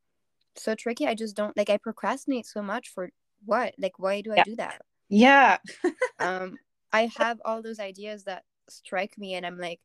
[0.57, 1.07] so tricky.
[1.07, 3.11] I just don't like i procrastinate so much for
[3.44, 3.74] what?
[3.78, 4.82] Like why do i do that?
[5.09, 5.59] Yeah.
[6.18, 6.57] um
[6.92, 9.80] i have all those ideas that strike me and i'm like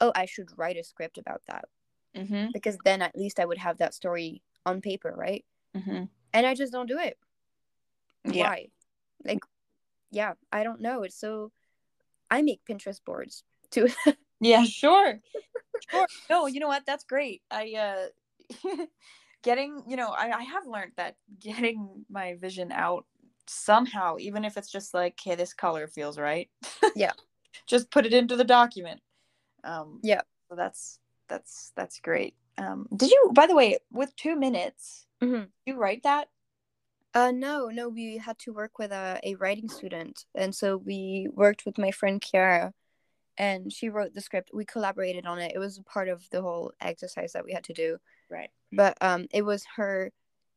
[0.00, 1.64] oh i should write a script about that.
[2.16, 5.44] Hmm because then at least i would have that story on paper right?
[5.74, 7.18] Hmm and i just don't do it.
[8.24, 8.44] Yeah.
[8.48, 8.68] why?
[9.24, 9.40] Like
[10.10, 11.02] yeah i don't know.
[11.02, 11.52] It's so
[12.30, 13.88] i make pinterest boards too
[14.44, 14.64] Yeah.
[14.64, 15.20] Sure.
[15.90, 16.06] Sure.
[16.30, 16.86] No, you know what?
[16.86, 17.42] That's great.
[17.50, 18.10] I
[18.66, 18.76] uh,
[19.42, 19.82] getting.
[19.88, 23.06] You know, I, I have learned that getting my vision out
[23.46, 26.48] somehow, even if it's just like, hey, this color feels right.
[26.94, 27.12] Yeah.
[27.66, 29.00] just put it into the document.
[29.64, 30.22] Um, Yeah.
[30.48, 32.34] So that's that's that's great.
[32.58, 35.48] Um, did you, by the way, with two minutes, Mhm.
[35.66, 36.28] you write that?
[37.14, 40.24] Uh, no, no, we had to work with a, a writing student.
[40.34, 42.72] And so we worked with my friend Kiara
[43.36, 44.50] and she wrote the script.
[44.52, 45.52] We collaborated on it.
[45.54, 47.98] It was part of the whole exercise that we had to do.
[48.30, 48.50] Right.
[48.72, 50.10] But um, it was her,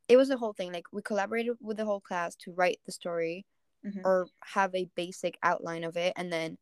[0.07, 0.71] it was the whole thing.
[0.71, 3.45] Like we collaborated with the whole class to write the story
[3.85, 4.01] Mhm.
[4.03, 6.13] or have a basic outline of it.
[6.15, 6.57] And then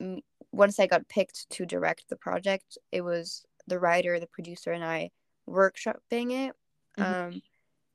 [0.00, 0.20] mm,
[0.52, 4.84] once I got picked to direct the project, it was the writer, the producer, and
[4.84, 5.10] I
[5.48, 6.56] workshopping it.
[6.98, 7.04] Mhm.
[7.04, 7.42] Um,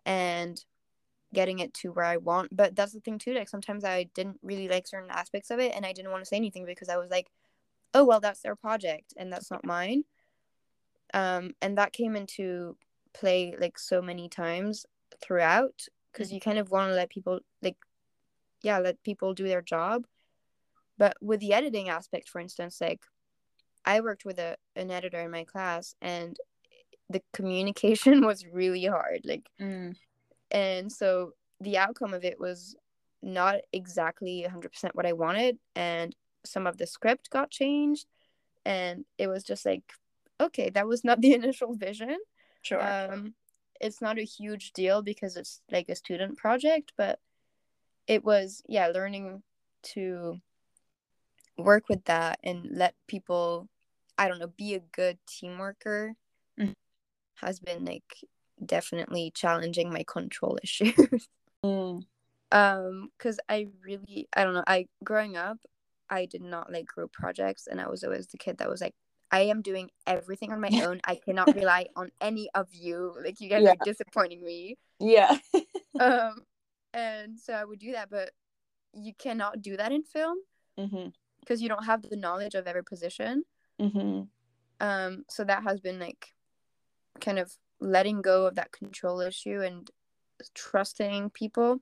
[0.05, 0.63] and
[1.36, 2.55] getting it to where I want.
[2.55, 3.33] But that's the thing too.
[3.33, 6.27] Like sometimes I didn't really like certain aspects of it, and I didn't want to
[6.27, 7.29] say anything because I was like,
[7.93, 10.03] "Oh well, that's their project, and that's not mine."
[11.13, 12.77] Um, and that came into
[13.13, 14.86] play like so many times
[15.21, 17.77] throughout because you kind of want to let people like,
[18.61, 20.05] yeah, let people do their job.
[20.97, 23.01] But with the editing aspect, for instance, like
[23.86, 26.38] I worked with a an editor in my class, and
[27.09, 29.21] the communication was really hard.
[29.23, 29.95] Like Mm.
[30.51, 31.31] And so
[31.61, 32.75] the outcome of it was
[33.21, 36.15] not exactly 100% what i wanted and
[36.45, 38.05] some of the script got changed
[38.65, 39.83] and it was just like
[40.39, 42.17] okay that was not the initial vision
[42.61, 42.81] Sure.
[42.81, 43.33] um
[43.81, 47.19] it's not a huge deal because it's like a student project but
[48.07, 49.41] it was yeah learning
[49.81, 50.39] to
[51.57, 53.67] work with that and let people
[54.17, 56.13] i don't know be a good team worker
[56.59, 56.73] Mhm.
[57.35, 58.23] has been like
[58.63, 61.27] definitely challenging my control issues.
[61.65, 62.03] Mm.
[62.51, 65.57] um because i really i don't know i growing up
[66.11, 68.93] i did not like group projects and i was always the kid that was like
[69.31, 71.01] i am doing everything on my own.
[71.05, 73.15] I cannot rely on any of you.
[73.23, 73.71] Like you guys Yeah.
[73.71, 74.77] are disappointing me.
[74.99, 75.37] Yeah.
[75.99, 76.43] um
[76.93, 78.29] and so i would do that but
[78.93, 80.37] you cannot do that in film
[81.39, 83.43] because you don't have the knowledge of every position.
[83.79, 84.21] Hmm
[84.79, 86.33] um so that has been like
[87.21, 89.89] kind of letting go of that control issue and
[90.53, 91.80] trusting people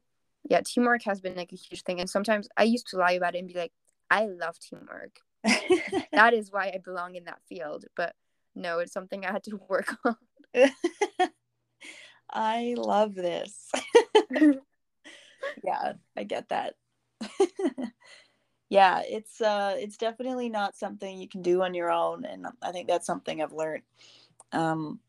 [0.49, 3.35] yeah teamwork has been like a huge thing and sometimes i used to lie about
[3.35, 3.71] it and be like
[4.09, 5.17] i love teamwork
[6.13, 8.13] that is why i belong in that field but
[8.55, 10.15] no it's something i had to work on
[12.33, 13.71] I love this.
[15.63, 16.73] yeah, I get that.
[18.69, 22.71] yeah it's uh it's definitely not something you can do on your own and i
[22.71, 23.83] think that's something i've learned
[24.51, 24.99] um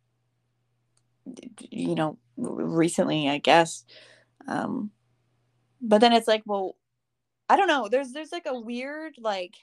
[1.71, 3.85] you know recently i guess.
[4.47, 4.91] Um
[5.81, 6.77] but then it's like well
[7.49, 7.89] i don't know.
[7.89, 9.55] There's there's like a weird like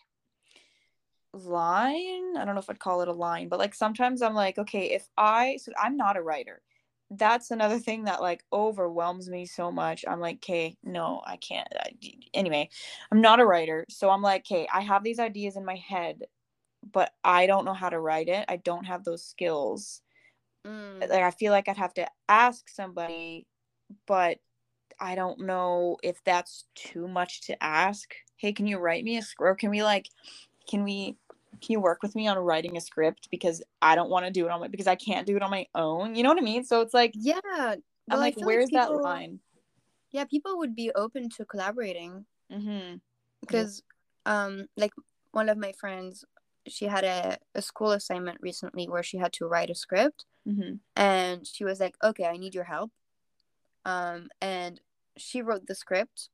[1.33, 2.37] line.
[2.37, 4.91] I don't know if i'd call it a line but like sometimes i'm like okay
[4.91, 6.61] if i so i'm not a writer.
[7.13, 10.05] That's another thing that like overwhelms me so much.
[10.07, 11.67] I'm like okay no i can't.
[11.79, 11.93] I,
[12.33, 12.69] anyway
[13.11, 13.85] i'm not a writer.
[13.89, 16.23] So i'm like okay i have these ideas in my head
[16.91, 18.45] but i don't know how to write it.
[18.49, 20.01] I don't have those skills
[20.65, 20.99] mm.
[21.01, 23.45] like i feel like i'd have to ask somebody
[24.07, 24.37] but
[24.99, 29.21] i don't know if that's too much to ask hey can you write me a
[29.21, 30.07] script or can we like
[30.69, 31.15] can we
[31.61, 34.45] can you work with me on writing a script because I don't want to do
[34.45, 36.15] it on my because I can't do it on my own.
[36.15, 36.63] You know what I mean?
[36.63, 37.75] So it's like yeah, well,
[38.09, 39.39] I'm like, where's like people, that line?
[40.11, 42.95] Yeah, people would be open to collaborating mm-hmm.
[43.41, 43.83] because,
[44.25, 44.91] um, like
[45.31, 46.25] one of my friends,
[46.67, 50.75] she had a, a school assignment recently where she had to write a script, mm-hmm.
[50.95, 52.91] and she was like, "Okay, I need your help,"
[53.85, 54.79] um, and
[55.17, 56.29] she wrote the script,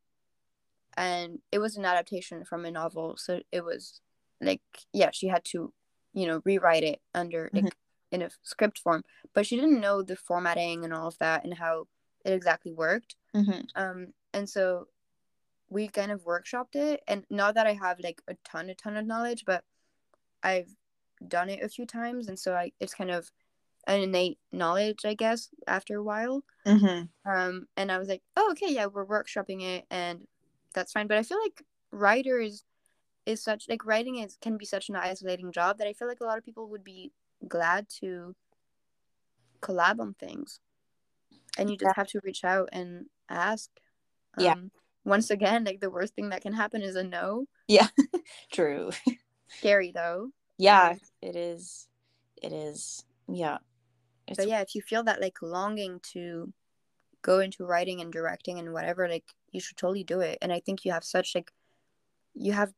[0.96, 4.02] and it was an adaptation from a novel, so it was
[4.42, 4.62] like
[4.94, 5.74] yeah she had to
[6.14, 8.16] you know rewrite it under like mm-hmm.
[8.16, 9.04] in a script form
[9.34, 11.86] but she didn't know the formatting and all of that and how
[12.26, 13.62] it exactly worked mm-hmm.
[13.76, 14.88] um and so
[15.70, 18.98] we kind of workshopped it and not that i have like a ton a ton
[18.98, 19.64] of knowledge but
[20.44, 20.70] i've
[21.28, 23.32] done it a few times and so i it's kind of
[23.88, 27.32] an innate knowledge i guess after a while mm-hmm.
[27.32, 30.22] um and i was like oh okay yeah we're workshopping it and
[30.74, 32.64] that's fine but i feel like writers
[33.28, 36.22] is such like writing is can be such an isolating job that I feel like
[36.22, 37.12] a lot of people would be
[37.46, 38.34] glad to
[39.62, 40.60] collab on things.
[41.58, 41.94] And you just yeah.
[41.96, 43.70] have to reach out and ask.
[44.38, 44.56] Um, yeah.
[45.04, 47.46] Once again, like the worst thing that can happen is a no.
[47.68, 47.88] Yeah.
[48.52, 48.92] True.
[49.50, 50.30] Scary though.
[50.58, 51.88] Yeah, it is.
[52.42, 53.04] It is.
[53.28, 53.58] Yeah.
[54.28, 54.38] It's...
[54.38, 56.52] But yeah, if you feel that like longing to
[57.22, 60.38] go into writing and directing and whatever, like you should totally do it.
[60.42, 61.52] And I think you have such like
[62.34, 62.74] you have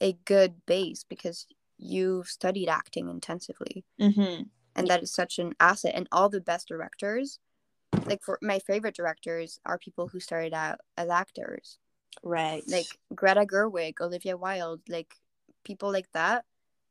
[0.00, 1.46] a good base because
[1.78, 4.42] you've studied acting intensively mm-hmm.
[4.76, 7.38] and that is such an asset and all the best directors
[8.06, 11.78] like for my favorite directors are people who started out as actors
[12.22, 15.16] right like greta gerwig olivia wilde like
[15.64, 16.44] people like that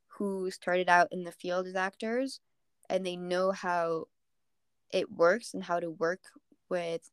[0.08, 2.40] who started out in the field as actors
[2.94, 4.06] and they know how
[4.92, 6.22] it works and how to work
[6.70, 7.10] with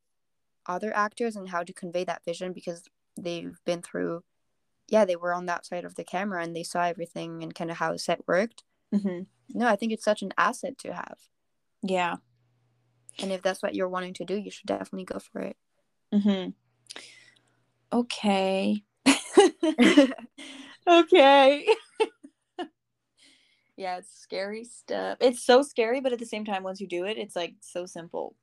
[0.67, 2.85] other actors and how to convey that vision because
[3.19, 4.23] they've been through
[4.91, 7.71] yeah, they were on that side of the camera and they saw everything and kind
[7.71, 8.65] of how a set worked.
[8.93, 9.21] Mm-hmm.
[9.57, 11.17] No, I think it's such an asset to have.
[11.83, 12.17] Yeah.
[13.21, 15.57] And if that's what you're wanting to do, you should definitely go for it.
[16.13, 16.51] Mm-hmm.
[17.97, 18.83] Okay.
[20.89, 21.67] okay.
[23.81, 25.17] yeah, it's scary stuff.
[25.21, 27.87] It's so scary, but at the same time, once you do it, it's like so
[27.87, 28.37] simple.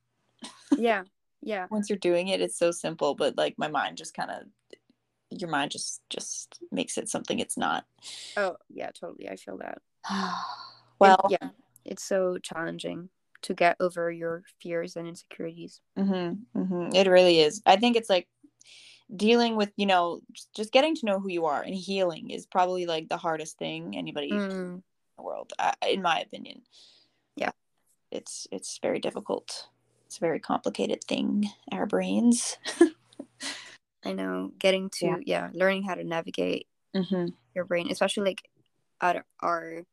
[0.77, 1.03] yeah.
[1.39, 1.67] Yeah.
[1.69, 4.41] Once you're doing it, it's so simple, but like my mind just kind of
[5.29, 7.85] your mind just just makes it something it's not
[8.37, 9.79] oh yeah totally i feel that
[10.99, 11.49] well it, yeah
[11.85, 13.09] it's so challenging
[13.41, 16.95] to get over your fears and insecurities mm-hmm, mm-hmm.
[16.95, 18.27] it really is i think it's like
[19.15, 20.21] dealing with you know
[20.55, 23.97] just getting to know who you are and healing is probably like the hardest thing
[23.97, 24.81] anybody mm.
[25.17, 26.61] The world uh, in my opinion
[27.35, 27.51] yeah
[28.11, 29.67] it's it's very difficult
[30.05, 32.57] it's a very complicated thing our brains
[34.05, 37.27] I know getting to yeah, yeah learning how to navigate mm-hmm.
[37.53, 38.49] your brain, especially like
[39.01, 39.83] at our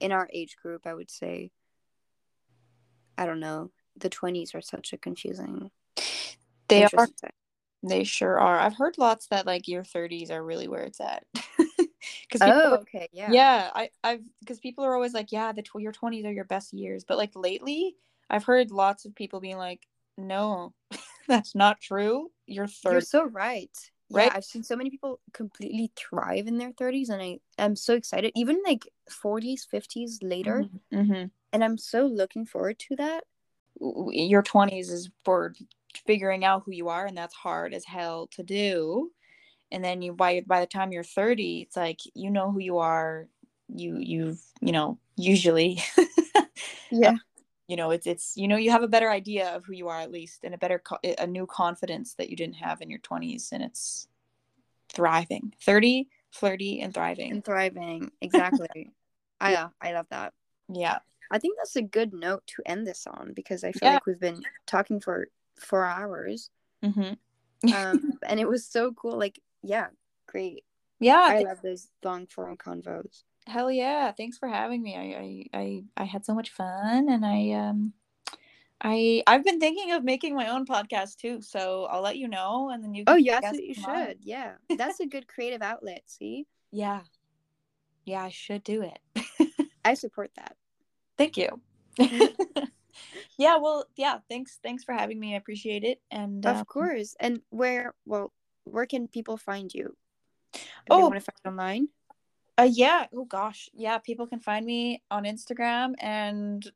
[0.00, 1.50] in our age group, I would say.
[3.18, 3.70] I don't know.
[3.96, 5.70] The twenties are such a confusing.
[6.68, 7.08] They are.
[7.82, 8.58] They sure are.
[8.58, 11.24] I've heard lots that like your thirties are really where it's at.
[12.32, 13.70] Because oh, okay, yeah, yeah.
[13.74, 16.72] I I've because people are always like, yeah, the tw- your twenties are your best
[16.72, 17.96] years, but like lately,
[18.30, 19.80] I've heard lots of people being like,
[20.16, 20.72] no,
[21.28, 22.30] that's not true.
[22.46, 22.94] You're 30.
[22.94, 23.70] You're so right.
[24.10, 24.26] Right.
[24.26, 27.94] Yeah, I've seen so many people completely thrive in their 30s, and I am so
[27.94, 28.32] excited.
[28.34, 30.98] Even like 40s, 50s later, mm-hmm.
[30.98, 31.24] Mm-hmm.
[31.52, 33.24] and I'm so looking forward to that.
[33.80, 35.54] Your 20s is for
[36.06, 39.10] figuring out who you are, and that's hard as hell to do.
[39.72, 42.78] And then you by by the time you're 30, it's like you know who you
[42.78, 43.26] are.
[43.68, 45.82] You you've you know usually.
[46.92, 47.14] Yeah.
[47.68, 49.98] You know it's it's you know you have a better idea of who you are
[49.98, 50.82] at least and a better
[51.18, 54.08] a new confidence that you didn't have in your 20s and it's
[54.92, 55.54] thriving.
[55.62, 57.30] 30 flirty and thriving.
[57.30, 58.10] And thriving.
[58.20, 58.92] Exactly.
[59.40, 60.34] I uh, i love that.
[60.68, 60.98] Yeah.
[61.30, 63.94] I think that's a good note to end this on because i feel yeah.
[63.94, 66.50] like we've been talking for four hours.
[66.84, 67.72] Mm-hmm.
[67.74, 69.18] um and it was so cool.
[69.18, 69.88] Like yeah
[70.26, 70.64] great
[71.00, 71.20] Yeah.
[71.28, 73.24] I th- love those long form convos.
[73.46, 74.12] hell yeah.
[74.12, 74.96] Thanks for having me.
[74.96, 77.92] I, I I I had so much fun and I um
[78.80, 82.70] I I've been thinking of making my own podcast too, so I'll let you know
[82.70, 84.06] and then you Oh, can you guess absolutely mine.
[84.08, 84.18] should.
[84.22, 84.52] Yeah.
[84.76, 86.02] That's a good creative outlet.
[86.06, 86.46] See?
[86.70, 87.02] Yeah.
[88.04, 88.98] Yeah, I should do it.
[89.84, 90.56] I support that.
[91.16, 91.60] Thank you.
[93.38, 95.34] yeah, well, yeah, thanks thanks for having me.
[95.34, 96.00] I appreciate it.
[96.10, 97.14] And Of um, course.
[97.20, 98.32] And where, well,
[98.64, 99.96] where can people find you?
[100.54, 101.00] If Oh.
[101.08, 101.88] want to find online?
[102.58, 103.06] Uh, yeah.
[103.14, 103.68] Oh gosh.
[103.72, 103.98] Yeah.
[103.98, 106.70] People can find me on Instagram and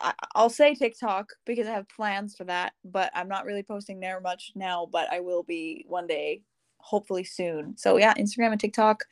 [0.00, 4.00] I- I'll say TikTok because I have plans for that, but I'm not really posting
[4.00, 6.42] there much now, but I will be one day,
[6.78, 7.76] hopefully soon.
[7.76, 9.04] So yeah, Instagram and TikTok.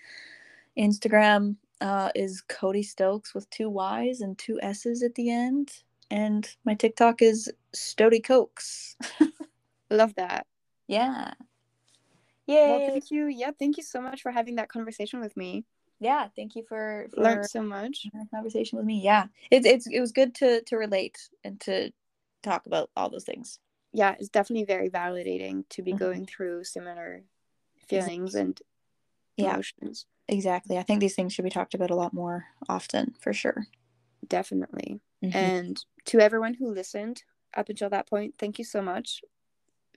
[0.79, 5.73] Instagram uh, is Cody Stokes with two Y's and two S's at the end.
[6.11, 8.97] And my TikTok is Stody Cokes.
[9.91, 10.47] Love that.
[10.89, 11.33] yeah.
[12.47, 13.27] Well, thank you.
[13.27, 15.65] Yeah, thank you so much for having that conversation with me.
[15.99, 16.29] yeah.
[16.37, 18.07] Thank you for, for Learned so much.
[18.33, 19.01] conversation with me.
[19.03, 21.91] Yeah, it's it's it was good to to relate and to
[22.43, 23.59] talk about all those things.
[23.93, 25.99] Yeah, it's definitely very validating to be Mhm.
[25.99, 27.25] going through similar
[27.89, 28.61] feelings and
[29.37, 30.07] Yeah, emotions.
[30.29, 30.79] exactly.
[30.79, 33.67] I think these things should be talked about a lot more often, for sure.
[34.27, 35.01] Definitely.
[35.23, 35.33] Mhm.
[35.35, 37.23] And to everyone who listened
[37.55, 39.23] up until that point, thank you so much.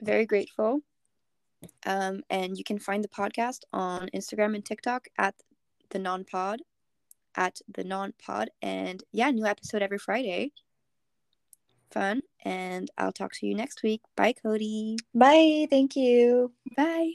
[0.00, 0.82] Very grateful.
[1.86, 5.34] Um, and you can find the podcast on Instagram and TikTok at
[5.90, 6.62] the non pod,
[7.36, 8.50] at the non pod.
[8.62, 10.52] And yeah, new episode every Friday.
[11.90, 12.22] Fun.
[12.44, 14.02] And I'll talk to you next week.
[14.16, 14.96] Bye, Cody.
[15.14, 15.66] Bye.
[15.68, 16.52] Thank you.
[16.76, 17.12] Bye.